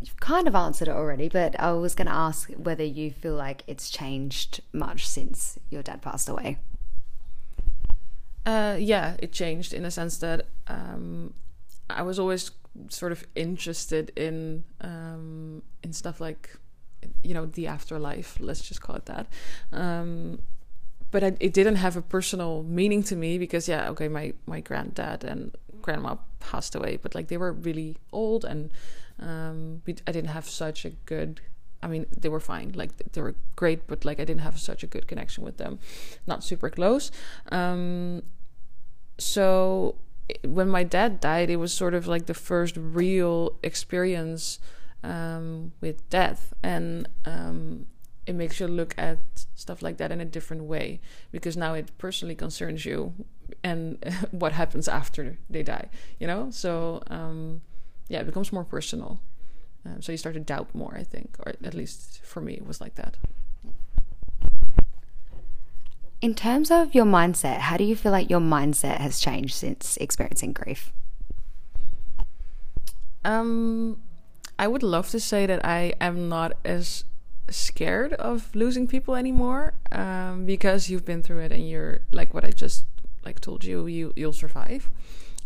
You've 0.00 0.18
kind 0.20 0.48
of 0.48 0.54
answered 0.54 0.88
it 0.88 0.92
already, 0.92 1.28
but 1.28 1.58
I 1.60 1.72
was 1.72 1.94
going 1.94 2.08
to 2.08 2.12
ask 2.12 2.50
whether 2.52 2.84
you 2.84 3.10
feel 3.12 3.34
like 3.34 3.62
it's 3.66 3.88
changed 3.88 4.60
much 4.72 5.06
since 5.06 5.58
your 5.70 5.82
dad 5.82 6.02
passed 6.02 6.28
away. 6.28 6.58
Uh, 8.44 8.76
yeah, 8.78 9.14
it 9.20 9.30
changed 9.30 9.72
in 9.72 9.84
a 9.84 9.90
sense 9.90 10.18
that 10.18 10.46
um, 10.66 11.34
I 11.88 12.02
was 12.02 12.18
always 12.18 12.50
sort 12.88 13.12
of 13.12 13.24
interested 13.34 14.10
in 14.16 14.64
um, 14.80 15.62
in 15.82 15.92
stuff 15.92 16.20
like 16.20 16.56
you 17.22 17.34
know 17.34 17.46
the 17.46 17.68
afterlife. 17.68 18.38
Let's 18.40 18.62
just 18.62 18.80
call 18.80 18.96
it 18.96 19.06
that. 19.06 19.26
Um, 19.72 20.40
but 21.12 21.22
I, 21.22 21.36
it 21.38 21.52
didn't 21.52 21.76
have 21.76 21.96
a 21.96 22.02
personal 22.02 22.64
meaning 22.64 23.04
to 23.04 23.14
me 23.14 23.38
because 23.38 23.68
yeah 23.68 23.88
okay 23.90 24.08
my 24.08 24.32
my 24.46 24.58
granddad 24.60 25.22
and 25.22 25.54
grandma 25.80 26.16
passed 26.40 26.74
away 26.74 26.98
but 27.00 27.14
like 27.14 27.28
they 27.28 27.36
were 27.36 27.52
really 27.52 27.98
old 28.12 28.44
and 28.44 28.72
um, 29.20 29.82
I 29.86 30.12
didn't 30.12 30.30
have 30.30 30.48
such 30.48 30.84
a 30.84 30.90
good 30.90 31.40
I 31.82 31.86
mean 31.86 32.06
they 32.16 32.28
were 32.28 32.40
fine 32.40 32.72
like 32.74 32.96
they 33.12 33.20
were 33.20 33.36
great 33.54 33.86
but 33.86 34.04
like 34.04 34.18
I 34.18 34.24
didn't 34.24 34.40
have 34.40 34.58
such 34.58 34.82
a 34.82 34.86
good 34.86 35.06
connection 35.06 35.44
with 35.44 35.58
them. 35.58 35.78
Not 36.26 36.42
super 36.42 36.70
close. 36.70 37.10
Um, 37.52 38.22
so 39.18 39.96
when 40.44 40.68
my 40.68 40.82
dad 40.82 41.20
died 41.20 41.50
it 41.50 41.56
was 41.56 41.72
sort 41.72 41.94
of 41.94 42.06
like 42.06 42.26
the 42.26 42.34
first 42.34 42.76
real 42.76 43.58
experience 43.62 44.58
um, 45.04 45.72
with 45.80 46.08
death. 46.10 46.52
And 46.62 47.08
um, 47.24 47.86
it 48.26 48.34
makes 48.34 48.60
you 48.60 48.68
look 48.68 48.94
at 48.96 49.18
stuff 49.54 49.82
like 49.82 49.96
that 49.96 50.12
in 50.12 50.20
a 50.20 50.24
different 50.24 50.64
way 50.64 51.00
because 51.30 51.56
now 51.56 51.74
it 51.74 51.90
personally 51.98 52.34
concerns 52.34 52.84
you 52.84 53.12
and 53.64 53.98
what 54.30 54.52
happens 54.52 54.88
after 54.88 55.38
they 55.50 55.62
die 55.62 55.88
you 56.18 56.26
know? 56.26 56.48
So 56.50 57.02
um, 57.08 57.62
yeah 58.08 58.20
it 58.20 58.26
becomes 58.26 58.52
more 58.52 58.64
personal. 58.64 59.20
Um, 59.84 60.00
so 60.00 60.12
you 60.12 60.18
start 60.18 60.34
to 60.34 60.40
doubt 60.40 60.72
more 60.74 60.94
i 60.96 61.02
think 61.02 61.36
or 61.40 61.54
at 61.64 61.74
least 61.74 62.20
for 62.24 62.40
me 62.40 62.54
it 62.54 62.66
was 62.66 62.80
like 62.80 62.94
that. 62.94 63.16
In 66.20 66.34
terms 66.34 66.70
of 66.70 66.94
your 66.94 67.04
mindset 67.04 67.58
how 67.58 67.76
do 67.76 67.84
you 67.84 67.96
feel 67.96 68.12
like 68.12 68.30
your 68.30 68.40
mindset 68.40 68.98
has 68.98 69.18
changed 69.18 69.54
since 69.54 69.96
experiencing 69.96 70.52
grief? 70.52 70.92
Um 73.24 74.00
i 74.58 74.68
would 74.68 74.82
love 74.84 75.08
to 75.10 75.18
say 75.18 75.46
that 75.46 75.64
i 75.64 75.92
am 76.00 76.28
not 76.28 76.52
as 76.64 77.04
scared 77.48 78.12
of 78.14 78.54
losing 78.54 78.86
people 78.86 79.14
anymore 79.14 79.74
um, 79.90 80.46
because 80.46 80.88
you've 80.88 81.04
been 81.04 81.22
through 81.22 81.40
it 81.40 81.52
and 81.52 81.68
you're 81.68 82.00
like 82.12 82.32
what 82.34 82.44
I 82.44 82.50
just 82.50 82.86
like 83.24 83.40
told 83.40 83.64
you 83.64 83.86
you 83.86 84.12
you'll 84.16 84.32
survive. 84.32 84.90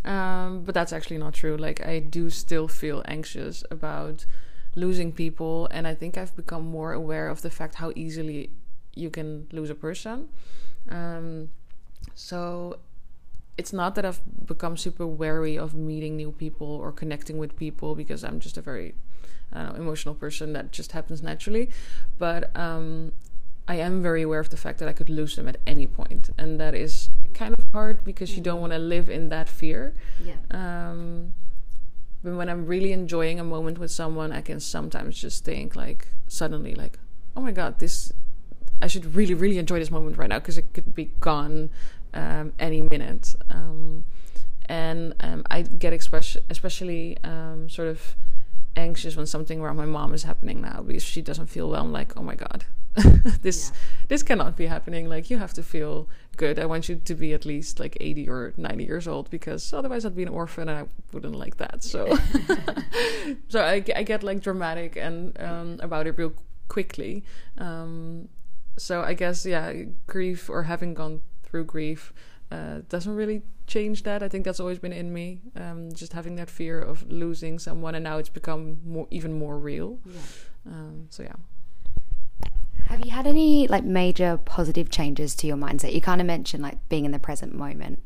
Um, 0.05 0.63
but 0.63 0.75
that's 0.75 0.93
actually 0.93 1.19
not 1.19 1.35
true. 1.35 1.57
Like 1.57 1.85
I 1.85 1.99
do 1.99 2.31
still 2.31 2.69
feel 2.69 3.03
anxious 3.07 3.65
about 3.71 4.25
losing 4.77 5.11
people, 5.11 5.69
and 5.71 5.87
I 5.87 5.95
think 5.95 6.17
I've 6.17 6.37
become 6.37 6.65
more 6.65 6.93
aware 6.93 7.29
of 7.29 7.43
the 7.43 7.51
fact 7.51 7.77
how 7.77 7.93
easily 7.97 8.51
you 8.95 9.11
can 9.11 9.49
lose 9.51 9.71
a 9.71 9.75
person. 9.75 10.29
Um, 10.89 11.51
so 12.15 12.79
it's 13.59 13.73
not 13.73 13.95
that 13.95 14.05
I've 14.05 14.21
become 14.47 14.77
super 14.77 15.07
wary 15.07 15.59
of 15.59 15.75
meeting 15.75 16.17
new 16.17 16.31
people 16.31 16.69
or 16.69 16.93
connecting 16.93 17.39
with 17.39 17.57
people 17.57 17.95
because 17.95 18.23
I'm 18.23 18.39
just 18.39 18.57
a 18.57 18.61
very 18.63 18.95
know, 19.55 19.75
emotional 19.77 20.15
person 20.15 20.53
that 20.53 20.73
just 20.73 20.93
happens 20.93 21.23
naturally. 21.23 21.71
But 22.19 22.57
um, 22.57 23.13
I 23.69 23.77
am 23.77 24.03
very 24.03 24.23
aware 24.23 24.41
of 24.41 24.51
the 24.51 24.57
fact 24.57 24.79
that 24.79 24.89
I 24.89 24.93
could 24.93 25.11
lose 25.11 25.37
them 25.37 25.49
at 25.49 25.59
any 25.67 25.87
point, 25.87 26.31
and 26.39 26.61
that 26.61 26.75
is 26.75 27.11
kind 27.35 27.55
of 27.55 27.65
hard 27.73 28.05
because 28.05 28.31
mm-hmm. 28.31 28.39
you 28.39 28.45
don't 28.45 28.59
mm. 28.59 28.63
want 28.63 28.73
to 28.73 28.79
live 28.79 29.09
in 29.09 29.29
that 29.31 29.49
fear. 29.49 29.95
Yeah. 30.25 30.37
Um, 30.51 31.35
but 32.23 32.35
when 32.35 32.49
I'm 32.49 32.67
really 32.67 32.93
enjoying 32.93 33.39
a 33.39 33.45
moment 33.45 33.79
with 33.79 33.91
someone, 33.91 34.33
I 34.33 34.41
can 34.41 34.61
sometimes 34.61 35.21
just 35.21 35.45
think 35.45 35.77
like 35.77 36.09
suddenly 36.27 36.75
like, 36.75 36.99
oh 37.37 37.41
my 37.41 37.53
god, 37.53 37.79
this 37.79 38.13
I 38.83 38.89
should 38.89 39.15
really 39.15 39.35
really 39.35 39.59
enjoy 39.59 39.79
this 39.79 39.91
moment 39.91 40.19
right 40.19 40.29
now 40.29 40.39
because 40.39 40.59
it 40.59 40.73
could 40.73 40.95
be 40.95 41.13
gone 41.21 41.71
um, 42.15 42.53
any 42.59 42.83
minute. 42.83 43.35
Um, 43.51 44.05
and 44.69 45.15
um, 45.21 45.45
I 45.51 45.63
get 45.63 45.93
express 45.93 46.37
especially 46.51 47.17
um, 47.23 47.69
sort 47.69 47.89
of 47.89 48.17
anxious 48.77 49.17
when 49.17 49.27
something 49.27 49.61
around 49.61 49.77
my 49.77 49.87
mom 49.87 50.15
is 50.15 50.23
happening 50.23 50.61
now 50.61 50.83
because 50.83 51.03
she 51.03 51.23
doesn't 51.23 51.47
feel 51.47 51.71
well. 51.71 51.83
I'm 51.83 51.93
like, 51.93 52.17
oh 52.17 52.23
my 52.23 52.35
god, 52.35 52.65
this 53.43 53.71
yeah. 53.71 53.79
this 54.09 54.23
cannot 54.23 54.57
be 54.57 54.67
happening. 54.67 55.09
Like 55.09 55.31
you 55.31 55.39
have 55.39 55.53
to 55.55 55.63
feel 55.63 56.09
good. 56.37 56.59
I 56.59 56.67
want 56.67 56.89
you 56.89 56.97
to 56.97 57.15
be 57.15 57.33
at 57.33 57.45
least 57.45 57.81
like 57.81 57.97
80 58.01 58.29
or 58.29 58.55
90 58.57 58.85
years 58.85 59.09
old 59.09 59.31
because 59.31 59.73
otherwise 59.73 60.05
I'd 60.05 60.17
be 60.17 60.23
an 60.23 60.29
orphan 60.29 60.69
and 60.69 60.79
I 60.79 60.85
wouldn't 61.13 61.37
like 61.37 61.57
that. 61.57 61.83
So 61.83 62.07
so 63.49 63.61
I, 63.61 63.85
I 63.95 64.03
get 64.03 64.23
like 64.23 64.41
dramatic 64.41 64.97
and 64.97 65.39
um, 65.41 65.79
about 65.81 66.07
it 66.07 66.17
real 66.17 66.33
quickly. 66.69 67.25
Um, 67.59 68.29
so 68.79 69.03
I 69.03 69.15
guess 69.15 69.45
yeah, 69.47 69.73
grief 70.07 70.49
or 70.51 70.65
having 70.65 70.95
gone 70.95 71.23
through 71.43 71.65
grief 71.65 72.13
uh, 72.51 72.81
doesn't 72.89 73.15
really 73.15 73.43
change 73.67 74.05
that. 74.05 74.23
I 74.23 74.29
think 74.29 74.45
that's 74.45 74.61
always 74.61 74.79
been 74.79 74.93
in 74.93 75.13
me, 75.13 75.41
um, 75.57 75.93
just 75.93 76.13
having 76.13 76.37
that 76.37 76.51
fear 76.51 76.81
of 76.81 77.11
losing 77.11 77.59
someone, 77.59 77.95
and 77.95 78.05
now 78.05 78.19
it's 78.19 78.29
become 78.29 78.79
more, 78.85 79.07
even 79.11 79.39
more 79.39 79.59
real. 79.59 79.99
Yeah. 80.05 80.21
Um, 80.67 81.07
so 81.11 81.23
yeah. 81.23 81.35
Have 82.87 83.05
you 83.05 83.11
had 83.11 83.27
any 83.27 83.67
like 83.67 83.85
major 83.85 84.39
positive 84.45 84.91
changes 84.91 85.35
to 85.37 85.47
your 85.47 85.57
mindset? 85.57 85.93
You 85.93 86.01
kind 86.01 86.21
of 86.21 86.27
mentioned 86.27 86.63
like 86.63 86.89
being 86.89 87.05
in 87.05 87.11
the 87.11 87.19
present 87.19 87.53
moment. 87.55 88.01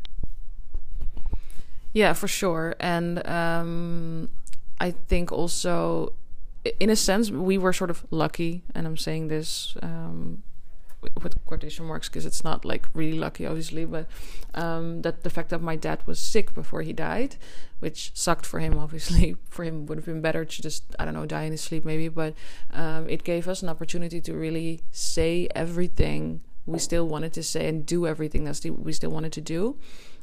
Yeah, 1.93 2.13
for 2.13 2.29
sure, 2.29 2.77
and 2.79 3.27
um, 3.27 4.31
I 4.79 4.93
think 4.93 5.33
also 5.33 6.15
in 6.79 6.91
a 6.91 6.97
sense, 6.97 7.31
we 7.31 7.59
were 7.59 7.73
sort 7.73 7.91
of 7.91 8.05
lucky, 8.11 8.63
and 8.75 8.87
I'm 8.87 8.97
saying 8.97 9.29
this 9.29 9.77
um, 9.83 10.43
with 11.23 11.45
quotation 11.45 11.87
marks 11.87 12.09
because 12.09 12.27
it's 12.27 12.45
not 12.45 12.65
like 12.65 12.87
really 12.95 13.19
lucky, 13.19 13.47
obviously, 13.47 13.85
but 13.85 14.07
um, 14.55 15.03
that 15.03 15.23
the 15.23 15.31
fact 15.31 15.51
that 15.51 15.63
my 15.63 15.77
dad 15.77 16.03
was 16.07 16.19
sick 16.19 16.55
before 16.55 16.83
he 16.83 16.93
died, 16.93 17.37
which 17.79 18.11
sucked 18.15 18.47
for 18.47 18.61
him, 18.61 18.79
obviously, 18.85 19.37
for 19.49 19.65
him 19.65 19.87
would 19.87 19.99
have 19.99 20.05
been 20.07 20.21
better 20.21 20.45
to 20.45 20.63
just, 20.63 20.85
I 20.99 21.05
don't 21.05 21.15
know, 21.15 21.27
die 21.27 21.45
in 21.45 21.53
his 21.53 21.61
sleep 21.61 21.85
maybe, 21.85 22.09
but 22.09 22.35
um, 22.73 23.09
it 23.09 23.25
gave 23.25 23.49
us 23.49 23.63
an 23.63 23.69
opportunity 23.69 24.21
to 24.21 24.35
really 24.35 24.83
say 24.91 25.49
everything 25.55 26.41
we 26.67 26.79
still 26.79 27.09
wanted 27.09 27.33
to 27.33 27.43
say 27.43 27.69
and 27.69 27.87
do 27.87 28.07
everything 28.07 28.45
that 28.45 28.65
we 28.79 28.93
still 28.93 29.11
wanted 29.11 29.33
to 29.33 29.41
do. 29.41 29.79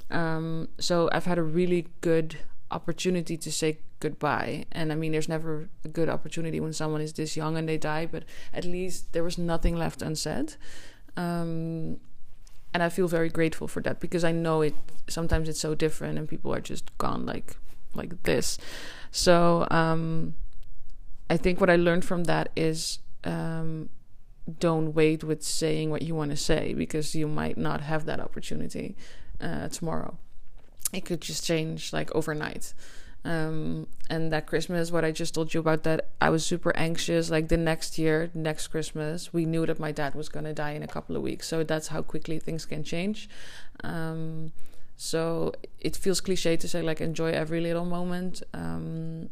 Um, 0.10 0.70
so 0.80 1.10
I've 1.12 1.26
had 1.26 1.38
a 1.38 1.44
really 1.44 1.88
good 2.02 2.38
opportunity 2.72 3.38
to 3.38 3.52
say 3.52 3.80
goodbye. 4.00 4.66
And 4.72 4.92
I 4.92 4.96
mean, 4.96 5.12
there's 5.12 5.30
never 5.30 5.70
a 5.84 5.88
good 5.88 6.10
opportunity 6.10 6.60
when 6.60 6.74
someone 6.74 7.02
is 7.02 7.14
this 7.14 7.36
young 7.38 7.58
and 7.58 7.68
they 7.68 7.78
die, 7.78 8.06
but 8.06 8.24
at 8.54 8.66
least 8.66 9.14
there 9.14 9.24
was 9.24 9.38
nothing 9.38 9.76
left 9.76 10.02
unsaid. 10.02 10.56
Um, 11.16 12.00
and 12.74 12.84
I 12.84 12.90
feel 12.90 13.08
very 13.08 13.30
grateful 13.30 13.68
for 13.68 13.82
that 13.82 14.00
because 14.00 14.24
I 14.24 14.32
know 14.32 14.62
it. 14.62 14.76
Sometimes 15.08 15.50
it's 15.50 15.60
so 15.60 15.74
different, 15.74 16.20
and 16.20 16.28
people 16.28 16.54
are 16.54 16.60
just 16.60 16.96
gone 16.98 17.26
like 17.26 17.56
like 17.96 18.22
this. 18.24 18.58
So 19.10 19.68
um, 19.72 20.36
I 21.30 21.38
think 21.38 21.60
what 21.60 21.70
I 21.70 21.76
learned 21.76 22.06
from 22.06 22.26
that 22.26 22.50
is 22.56 23.00
um, 23.24 23.90
don't 24.60 24.94
wait 24.94 25.24
with 25.24 25.42
saying 25.42 25.90
what 25.90 26.02
you 26.04 26.14
want 26.14 26.32
to 26.32 26.38
say 26.38 26.74
because 26.74 27.16
you 27.16 27.28
might 27.28 27.58
not 27.58 27.82
have 27.82 28.06
that 28.06 28.20
opportunity 28.20 28.96
uh, 29.42 29.70
tomorrow 29.70 30.18
it 30.94 31.06
could 31.06 31.22
just 31.22 31.46
change 31.46 31.94
like 31.94 32.14
overnight. 32.16 32.74
Um, 33.26 33.88
and 34.10 34.32
that 34.32 34.48
Christmas, 34.48 34.90
what 34.90 35.04
I 35.04 35.12
just 35.12 35.36
told 35.36 35.54
you 35.54 35.60
about 35.60 35.84
that, 35.84 36.10
I 36.22 36.30
was 36.30 36.46
super 36.46 36.76
anxious. 36.78 37.30
Like 37.30 37.50
the 37.50 37.58
next 37.58 37.98
year, 37.98 38.30
next 38.34 38.68
Christmas, 38.68 39.34
we 39.34 39.46
knew 39.46 39.66
that 39.66 39.80
my 39.80 39.92
dad 39.92 40.16
was 40.16 40.30
going 40.30 40.46
to 40.46 40.54
die 40.54 40.72
in 40.72 40.84
a 40.84 40.88
couple 40.88 41.16
of 41.16 41.22
weeks. 41.22 41.48
So 41.48 41.64
that's 41.64 41.88
how 41.88 42.02
quickly 42.02 42.40
things 42.40 42.66
can 42.66 42.84
change. 42.84 43.28
Um, 43.84 44.54
so 44.96 45.54
it 45.80 45.96
feels 45.98 46.22
cliche 46.22 46.56
to 46.58 46.68
say 46.68 46.82
like 46.82 47.02
enjoy 47.02 47.32
every 47.32 47.60
little 47.60 47.86
moment. 47.86 48.44
Um, 48.54 49.30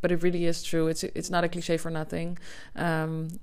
but 0.00 0.12
it 0.12 0.22
really 0.22 0.44
is 0.44 0.62
true. 0.62 0.86
It's 0.86 1.02
it's 1.02 1.30
not 1.30 1.44
a 1.44 1.48
cliche 1.48 1.78
for 1.78 1.90
nothing. 1.90 2.36
Um, 2.76 3.40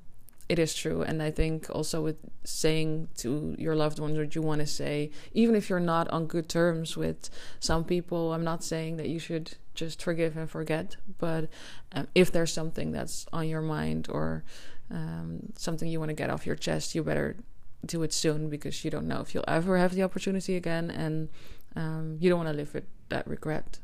it 0.52 0.60
is 0.60 0.76
true. 0.76 1.02
And 1.02 1.24
I 1.24 1.32
think 1.32 1.70
also 1.70 2.02
with 2.02 2.18
saying 2.44 3.08
to 3.20 3.56
your 3.58 3.74
loved 3.74 4.00
ones 4.00 4.18
what 4.18 4.36
you 4.36 4.42
want 4.42 4.60
to 4.60 4.68
say, 4.68 5.12
even 5.32 5.56
if 5.56 5.70
you're 5.70 5.80
not 5.80 6.10
on 6.10 6.28
good 6.28 6.50
terms 6.50 6.98
with 6.98 7.30
some 7.62 7.86
people, 7.86 8.34
I'm 8.34 8.44
not 8.44 8.62
saying 8.62 8.98
that 8.98 9.08
you 9.08 9.18
should 9.18 9.54
just 9.76 10.04
forgive 10.04 10.36
and 10.36 10.52
forget. 10.52 10.98
But 11.20 11.48
um, 11.94 12.10
if 12.16 12.34
there's 12.34 12.52
something 12.52 12.92
that's 12.92 13.26
on 13.32 13.48
your 13.48 13.62
mind 13.62 14.10
or 14.12 14.44
um, 14.90 15.54
something 15.56 15.88
you 15.88 16.00
want 16.00 16.10
to 16.10 16.16
get 16.16 16.30
off 16.30 16.46
your 16.46 16.58
chest, 16.58 16.96
you 16.96 17.02
better 17.02 17.38
do 17.86 18.04
it 18.04 18.12
soon 18.12 18.50
because 18.50 18.84
you 18.84 18.92
don't 18.92 19.08
know 19.08 19.22
if 19.22 19.34
you'll 19.34 19.46
ever 19.48 19.78
have 19.78 19.96
the 19.96 20.04
opportunity 20.04 20.58
again. 20.58 20.92
And 20.92 21.30
um, 21.78 22.18
you 22.20 22.30
don't 22.30 22.40
want 22.40 22.50
to 22.50 22.58
live 22.58 22.74
with 22.74 22.88
that 23.08 23.26
regret. 23.26 23.80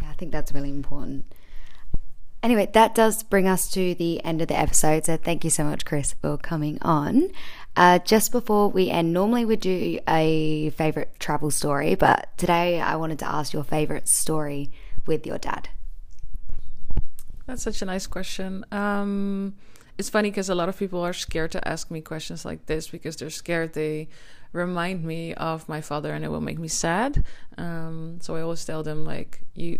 Yeah, 0.00 0.08
I 0.08 0.14
think 0.14 0.32
that's 0.32 0.52
really 0.52 0.70
important. 0.70 1.26
Anyway, 2.42 2.68
that 2.72 2.94
does 2.94 3.22
bring 3.22 3.46
us 3.46 3.70
to 3.70 3.94
the 3.94 4.24
end 4.24 4.40
of 4.40 4.48
the 4.48 4.58
episode. 4.58 5.04
So 5.04 5.16
thank 5.16 5.44
you 5.44 5.50
so 5.50 5.64
much, 5.64 5.84
Chris, 5.84 6.14
for 6.14 6.38
coming 6.38 6.78
on. 6.80 7.28
Uh, 7.76 7.98
just 7.98 8.32
before 8.32 8.68
we 8.68 8.88
end, 8.90 9.12
normally 9.12 9.44
we 9.44 9.56
do 9.56 9.98
a 10.08 10.70
favorite 10.70 11.12
travel 11.18 11.50
story, 11.50 11.94
but 11.94 12.30
today 12.38 12.80
I 12.80 12.96
wanted 12.96 13.18
to 13.20 13.26
ask 13.26 13.52
your 13.52 13.64
favorite 13.64 14.08
story 14.08 14.70
with 15.06 15.26
your 15.26 15.38
dad. 15.38 15.68
That's 17.46 17.62
such 17.62 17.82
a 17.82 17.84
nice 17.84 18.06
question. 18.06 18.64
Um, 18.72 19.54
it's 19.98 20.08
funny 20.08 20.30
because 20.30 20.48
a 20.48 20.54
lot 20.54 20.68
of 20.68 20.78
people 20.78 21.00
are 21.00 21.12
scared 21.12 21.52
to 21.52 21.68
ask 21.68 21.90
me 21.90 22.00
questions 22.00 22.44
like 22.44 22.66
this 22.66 22.88
because 22.88 23.16
they're 23.16 23.28
scared 23.28 23.74
they 23.74 24.08
remind 24.52 25.04
me 25.04 25.32
of 25.34 25.68
my 25.68 25.80
father 25.80 26.12
and 26.12 26.24
it 26.24 26.28
will 26.28 26.40
make 26.40 26.58
me 26.58 26.68
sad. 26.68 27.24
Um, 27.56 28.18
so 28.20 28.36
I 28.36 28.42
always 28.42 28.64
tell 28.64 28.82
them 28.82 29.04
like 29.04 29.42
you 29.54 29.78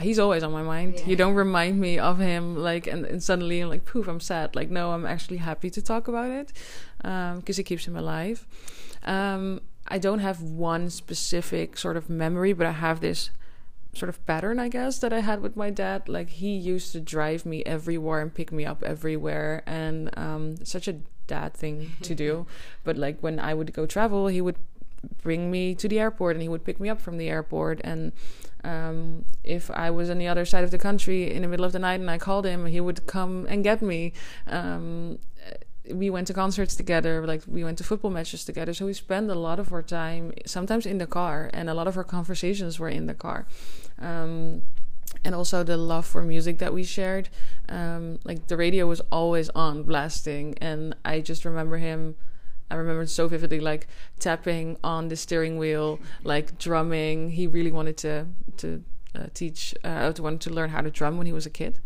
he's 0.00 0.18
always 0.18 0.42
on 0.42 0.52
my 0.52 0.62
mind. 0.62 0.94
Yeah. 0.98 1.06
You 1.06 1.16
don't 1.16 1.34
remind 1.34 1.80
me 1.80 1.98
of 1.98 2.18
him 2.18 2.56
like 2.56 2.86
and, 2.86 3.04
and 3.04 3.22
suddenly 3.22 3.60
I'm 3.60 3.68
like 3.68 3.84
poof 3.84 4.08
I'm 4.08 4.20
sad. 4.20 4.56
Like 4.56 4.70
no, 4.70 4.92
I'm 4.92 5.06
actually 5.06 5.38
happy 5.38 5.70
to 5.70 5.82
talk 5.82 6.08
about 6.08 6.30
it 6.30 6.52
because 6.98 7.58
um, 7.58 7.60
it 7.60 7.64
keeps 7.64 7.86
him 7.86 7.96
alive. 7.96 8.46
Um, 9.04 9.60
I 9.86 9.98
don't 9.98 10.18
have 10.18 10.42
one 10.42 10.90
specific 10.90 11.78
sort 11.78 11.96
of 11.96 12.10
memory, 12.10 12.52
but 12.52 12.66
I 12.66 12.72
have 12.72 13.00
this 13.00 13.30
sort 13.94 14.08
of 14.08 14.24
pattern, 14.26 14.58
I 14.58 14.68
guess, 14.68 14.98
that 14.98 15.12
I 15.12 15.20
had 15.20 15.40
with 15.40 15.56
my 15.56 15.70
dad. 15.70 16.08
Like 16.08 16.30
he 16.30 16.56
used 16.56 16.92
to 16.92 17.00
drive 17.00 17.46
me 17.46 17.62
everywhere 17.64 18.20
and 18.20 18.32
pick 18.32 18.52
me 18.52 18.64
up 18.64 18.82
everywhere, 18.82 19.62
and 19.66 20.10
um, 20.18 20.64
such 20.64 20.88
a 20.88 20.96
dad 21.28 21.54
thing 21.54 21.92
to 22.02 22.14
do. 22.14 22.46
but 22.82 22.96
like 22.96 23.20
when 23.20 23.38
I 23.38 23.54
would 23.54 23.72
go 23.72 23.86
travel, 23.86 24.26
he 24.26 24.40
would 24.40 24.56
bring 25.22 25.50
me 25.50 25.74
to 25.76 25.88
the 25.88 26.00
airport 26.00 26.34
and 26.34 26.42
he 26.42 26.48
would 26.48 26.64
pick 26.64 26.80
me 26.80 26.88
up 26.88 27.00
from 27.00 27.18
the 27.18 27.28
airport. 27.28 27.80
And 27.84 28.12
um, 28.64 29.24
if 29.44 29.70
I 29.70 29.90
was 29.90 30.10
on 30.10 30.18
the 30.18 30.26
other 30.26 30.44
side 30.44 30.64
of 30.64 30.70
the 30.70 30.78
country 30.78 31.32
in 31.32 31.42
the 31.42 31.48
middle 31.48 31.64
of 31.64 31.72
the 31.72 31.78
night 31.78 32.00
and 32.00 32.10
I 32.10 32.18
called 32.18 32.44
him, 32.44 32.66
he 32.66 32.80
would 32.80 33.06
come 33.06 33.46
and 33.48 33.62
get 33.62 33.80
me. 33.80 34.12
Um, 34.48 35.18
we 35.90 36.10
went 36.10 36.26
to 36.26 36.34
concerts 36.34 36.76
together, 36.76 37.26
like 37.26 37.42
we 37.46 37.64
went 37.64 37.78
to 37.78 37.84
football 37.84 38.10
matches 38.10 38.44
together. 38.44 38.74
So 38.74 38.86
we 38.86 38.92
spent 38.92 39.30
a 39.30 39.34
lot 39.34 39.58
of 39.58 39.72
our 39.72 39.82
time, 39.82 40.32
sometimes 40.44 40.84
in 40.84 40.98
the 40.98 41.06
car, 41.06 41.50
and 41.54 41.70
a 41.70 41.74
lot 41.74 41.86
of 41.86 41.96
our 41.96 42.04
conversations 42.04 42.78
were 42.78 42.88
in 42.88 43.06
the 43.06 43.14
car. 43.14 43.46
Um, 43.98 44.62
and 45.24 45.34
also 45.34 45.62
the 45.62 45.76
love 45.76 46.06
for 46.06 46.22
music 46.22 46.58
that 46.58 46.72
we 46.72 46.84
shared. 46.84 47.28
Um, 47.68 48.18
like 48.24 48.46
the 48.46 48.56
radio 48.56 48.86
was 48.86 49.00
always 49.12 49.48
on, 49.50 49.82
blasting, 49.82 50.56
and 50.60 50.94
I 51.04 51.20
just 51.20 51.44
remember 51.44 51.78
him. 51.78 52.16
I 52.70 52.74
remember 52.74 53.06
so 53.06 53.28
vividly, 53.28 53.60
like 53.60 53.86
tapping 54.18 54.76
on 54.84 55.08
the 55.08 55.16
steering 55.16 55.56
wheel, 55.56 56.00
like 56.22 56.58
drumming. 56.58 57.30
He 57.30 57.46
really 57.46 57.72
wanted 57.72 57.96
to 57.98 58.26
to 58.58 58.84
uh, 59.14 59.26
teach, 59.34 59.74
uh, 59.84 60.12
wanted 60.18 60.40
to 60.42 60.50
learn 60.50 60.70
how 60.70 60.82
to 60.82 60.90
drum 60.90 61.16
when 61.16 61.26
he 61.26 61.32
was 61.32 61.46
a 61.46 61.50
kid. 61.50 61.78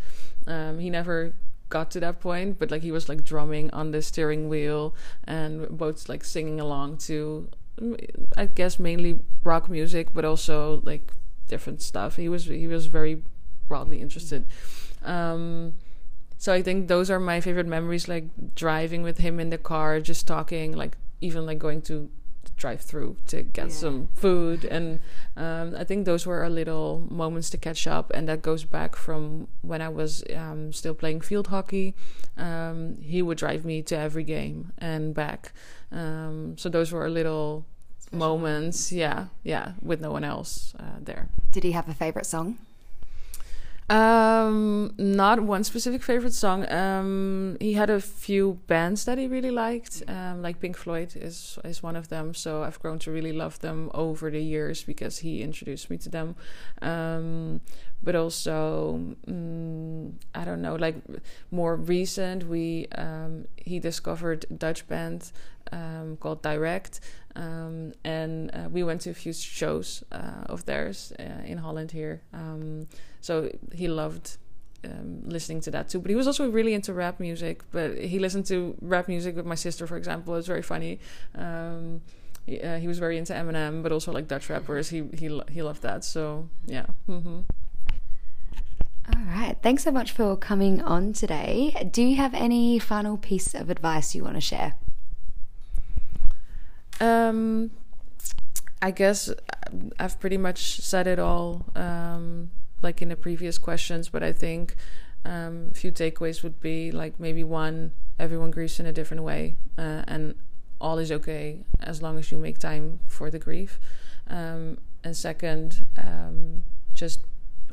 Um, 0.46 0.80
he 0.80 0.90
never 0.90 1.35
got 1.68 1.90
to 1.92 2.00
that 2.00 2.20
point, 2.20 2.58
but 2.58 2.70
like 2.70 2.82
he 2.82 2.92
was 2.92 3.08
like 3.08 3.24
drumming 3.24 3.70
on 3.70 3.92
the 3.92 4.02
steering 4.02 4.48
wheel 4.48 4.94
and 5.24 5.66
both 5.70 6.08
like 6.08 6.22
singing 6.24 6.61
along 6.61 6.98
to, 6.98 7.48
I 8.37 8.46
guess 8.46 8.78
mainly 8.78 9.20
rock 9.42 9.70
music, 9.70 10.12
but 10.12 10.24
also 10.24 10.82
like 10.85 11.14
different 11.54 11.80
stuff. 11.82 12.16
He 12.16 12.28
was 12.34 12.44
he 12.64 12.66
was 12.66 12.86
very 12.98 13.14
broadly 13.68 14.00
interested. 14.00 14.42
Um, 15.04 15.74
so 16.38 16.52
I 16.52 16.60
think 16.66 16.88
those 16.88 17.08
are 17.12 17.20
my 17.20 17.38
favorite 17.40 17.70
memories, 17.76 18.08
like 18.08 18.26
driving 18.64 19.02
with 19.08 19.18
him 19.18 19.38
in 19.38 19.50
the 19.50 19.58
car, 19.58 20.00
just 20.00 20.26
talking, 20.26 20.68
like 20.82 20.96
even 21.20 21.46
like 21.46 21.58
going 21.58 21.82
to 21.82 22.10
drive 22.56 22.80
through 22.80 23.16
to 23.26 23.42
get 23.42 23.68
yeah. 23.68 23.74
some 23.74 24.08
food 24.14 24.64
and 24.64 25.00
um, 25.36 25.74
i 25.76 25.84
think 25.84 26.04
those 26.04 26.26
were 26.26 26.40
our 26.42 26.50
little 26.50 27.06
moments 27.10 27.50
to 27.50 27.56
catch 27.56 27.86
up 27.86 28.10
and 28.14 28.28
that 28.28 28.40
goes 28.42 28.64
back 28.64 28.94
from 28.94 29.48
when 29.62 29.80
i 29.80 29.88
was 29.88 30.22
um, 30.36 30.72
still 30.72 30.94
playing 30.94 31.20
field 31.20 31.48
hockey 31.48 31.94
um, 32.36 32.96
he 33.00 33.22
would 33.22 33.38
drive 33.38 33.64
me 33.64 33.82
to 33.82 33.96
every 33.96 34.22
game 34.22 34.72
and 34.78 35.14
back 35.14 35.52
um, 35.90 36.56
so 36.56 36.68
those 36.68 36.92
were 36.92 37.02
our 37.02 37.10
little 37.10 37.64
moments. 38.12 38.92
Yeah, 38.92 39.27
yeah, 39.42 39.72
with 39.83 40.01
no 40.01 40.11
one 40.11 40.25
else 40.25 40.75
uh, 40.79 40.98
there. 41.01 41.29
Did 41.51 41.64
he 41.64 41.72
have 41.72 41.88
a 41.88 41.94
favorite 41.94 42.27
song? 42.27 42.59
Um, 43.92 44.94
not 44.96 45.40
one 45.40 45.64
specific 45.64 46.03
favorite 46.03 46.33
song. 46.33 46.70
Um, 46.72 47.59
he 47.61 47.75
had 47.75 47.90
a 47.90 48.01
few 48.01 48.61
bands 48.66 49.05
that 49.05 49.18
he 49.18 49.27
really 49.27 49.51
liked. 49.51 50.03
Um, 50.09 50.40
like 50.40 50.61
Pink 50.61 50.77
Floyd 50.77 51.14
is 51.14 51.59
is 51.64 51.83
one 51.83 51.96
of 51.96 52.09
them. 52.09 52.33
So 52.33 52.62
I've 52.62 52.81
grown 52.81 52.98
to 53.01 53.11
really 53.11 53.33
love 53.33 53.59
them 53.59 53.90
over 53.92 54.31
the 54.31 54.40
years 54.40 54.83
because 54.83 55.18
he 55.18 55.42
introduced 55.42 55.90
me 55.90 55.98
to 55.98 56.09
them. 56.09 56.37
Um, 56.81 57.61
but 58.03 58.16
also, 58.16 58.98
mm, 59.27 60.12
I 60.35 60.44
don't 60.44 60.62
know, 60.62 60.77
like 60.77 60.96
more 61.51 61.77
recent, 61.77 62.48
we 62.48 62.87
um, 62.96 63.44
he 63.57 63.79
discovered 63.79 64.46
Dutch 64.57 64.88
band 64.88 65.33
um, 65.72 66.16
called 66.20 66.42
DI-RECT, 66.42 67.00
um, 67.35 67.92
and 68.04 68.50
uh, 68.54 68.68
we 68.70 68.82
went 68.82 69.00
to 69.02 69.11
a 69.11 69.14
few 69.14 69.32
shows 69.32 70.04
uh, 70.12 70.44
of 70.46 70.64
theirs 70.66 71.12
uh, 71.18 71.44
in 71.44 71.58
Holland 71.58 71.90
here. 71.90 72.22
Um, 72.32 72.87
so 73.20 73.50
he 73.74 73.88
loved 73.88 74.37
um, 74.85 75.22
listening 75.24 75.61
to 75.62 75.70
that 75.70 75.88
too. 75.88 76.00
But 76.00 76.11
he 76.11 76.16
was 76.16 76.26
also 76.26 76.50
really 76.50 76.74
into 76.74 76.92
rap 76.92 77.20
music. 77.20 77.62
But 77.70 77.98
he 77.98 78.18
listened 78.18 78.46
to 78.46 78.76
rap 78.80 79.08
music 79.08 79.37
with 79.37 79.46
my 79.46 79.54
sister, 79.54 79.87
for 79.87 79.96
example. 79.96 80.35
It's 80.37 80.46
very 80.46 80.62
funny. 80.62 81.00
Um, 81.35 82.02
he, 82.46 82.61
uh, 82.61 82.78
he, 82.78 82.88
was 82.88 82.98
very 82.98 83.18
into 83.18 83.32
Eminem, 83.32 83.82
but 83.82 83.92
also 83.92 84.12
like 84.12 84.28
Dutch 84.28 84.50
rappers. 84.50 84.88
He 84.88 85.04
he 85.16 85.40
he 85.50 85.62
loved 85.62 85.82
that. 85.82 86.04
So 86.04 86.48
yeah. 86.66 86.87
Mm-hmm. 87.08 87.40
All 89.14 89.24
right. 89.26 89.56
Thanks 89.62 89.85
so 89.85 89.90
much 89.90 90.12
for 90.12 90.37
coming 90.37 90.80
on 90.80 91.12
today. 91.12 91.88
Do 91.90 92.02
you 92.02 92.16
have 92.16 92.35
any 92.35 92.78
final 92.78 93.16
piece 93.16 93.54
of 93.54 93.68
advice 93.70 94.14
you 94.14 94.24
want 94.24 94.37
to 94.37 94.40
share? 94.40 94.74
Um, 97.02 97.70
I 98.80 98.90
guess 98.90 99.30
I've 99.98 100.18
pretty 100.18 100.38
much 100.38 100.80
said 100.80 101.06
it 101.06 101.18
all. 101.18 101.66
Um, 101.74 102.50
like 102.82 103.00
in 103.00 103.08
the 103.08 103.16
previous 103.16 103.58
questions, 103.58 104.08
but 104.08 104.22
I 104.22 104.32
think 104.32 104.74
um, 105.24 105.68
a 105.70 105.74
few 105.74 105.92
takeaways 105.92 106.42
would 106.42 106.60
be 106.60 106.90
like 106.90 107.18
maybe 107.18 107.44
one, 107.44 107.92
everyone 108.18 108.50
grieves 108.50 108.80
in 108.80 108.86
a 108.86 108.92
different 108.92 109.22
way, 109.22 109.56
uh, 109.78 110.02
and 110.08 110.34
all 110.80 110.98
is 110.98 111.12
okay 111.12 111.60
as 111.80 112.02
long 112.02 112.18
as 112.18 112.32
you 112.32 112.38
make 112.38 112.58
time 112.58 112.98
for 113.06 113.30
the 113.30 113.38
grief. 113.38 113.78
Um, 114.28 114.78
and 115.04 115.16
second, 115.16 115.86
um, 115.96 116.64
just 116.94 117.20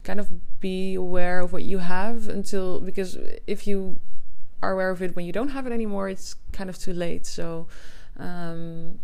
kind 0.03 0.19
of 0.19 0.59
be 0.59 0.95
aware 0.95 1.39
of 1.39 1.51
what 1.51 1.63
you 1.63 1.79
have 1.79 2.27
until 2.27 2.79
because 2.79 3.17
if 3.47 3.67
you 3.67 3.99
are 4.61 4.71
aware 4.71 4.89
of 4.89 5.01
it 5.01 5.15
when 5.15 5.25
you 5.25 5.31
don't 5.31 5.49
have 5.49 5.65
it 5.65 5.73
anymore, 5.73 6.09
it's 6.09 6.35
kind 6.51 6.69
of 6.69 6.77
too 6.77 6.93
late. 6.93 7.25
So, 7.25 7.67
um, 8.17 8.99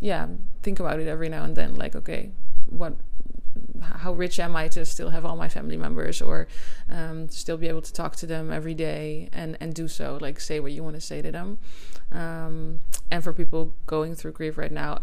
yeah, 0.00 0.26
think 0.62 0.80
about 0.80 1.00
it 1.00 1.08
every 1.08 1.28
now 1.28 1.44
and 1.44 1.56
then. 1.56 1.74
Like, 1.74 1.94
okay, 1.94 2.30
what, 2.68 2.94
how 3.80 4.12
rich 4.12 4.38
am 4.40 4.56
I 4.56 4.68
to 4.68 4.84
still 4.84 5.10
have 5.10 5.24
all 5.24 5.36
my 5.36 5.48
family 5.48 5.76
members, 5.76 6.20
or 6.20 6.46
um, 6.90 7.28
still 7.28 7.56
be 7.56 7.68
able 7.68 7.82
to 7.82 7.92
talk 7.92 8.16
to 8.16 8.26
them 8.26 8.52
every 8.52 8.74
day 8.74 9.28
and 9.32 9.56
and 9.60 9.74
do 9.74 9.88
so, 9.88 10.18
like 10.20 10.40
say 10.40 10.60
what 10.60 10.72
you 10.72 10.82
want 10.82 10.96
to 10.96 11.00
say 11.00 11.22
to 11.22 11.30
them. 11.30 11.58
Um, 12.12 12.80
and 13.10 13.22
for 13.22 13.32
people 13.32 13.74
going 13.86 14.14
through 14.14 14.32
grief 14.32 14.58
right 14.58 14.72
now, 14.72 14.98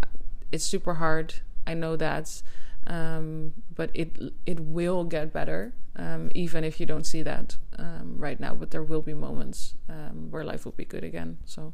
it's 0.51 0.63
super 0.63 0.95
hard. 0.95 1.35
I 1.65 1.73
know 1.73 1.95
that. 1.95 2.41
Um, 2.87 3.53
but 3.75 3.91
it 3.93 4.17
it 4.45 4.59
will 4.59 5.03
get 5.03 5.31
better 5.31 5.73
um, 5.95 6.31
even 6.33 6.63
if 6.63 6.79
you 6.79 6.85
don't 6.85 7.05
see 7.05 7.21
that 7.21 7.57
um, 7.77 8.15
right 8.17 8.39
now. 8.39 8.53
But 8.55 8.71
there 8.71 8.83
will 8.83 9.01
be 9.03 9.13
moments 9.13 9.75
um, 9.87 10.31
where 10.31 10.43
life 10.43 10.65
will 10.65 10.71
be 10.73 10.85
good 10.85 11.03
again. 11.03 11.37
So. 11.45 11.73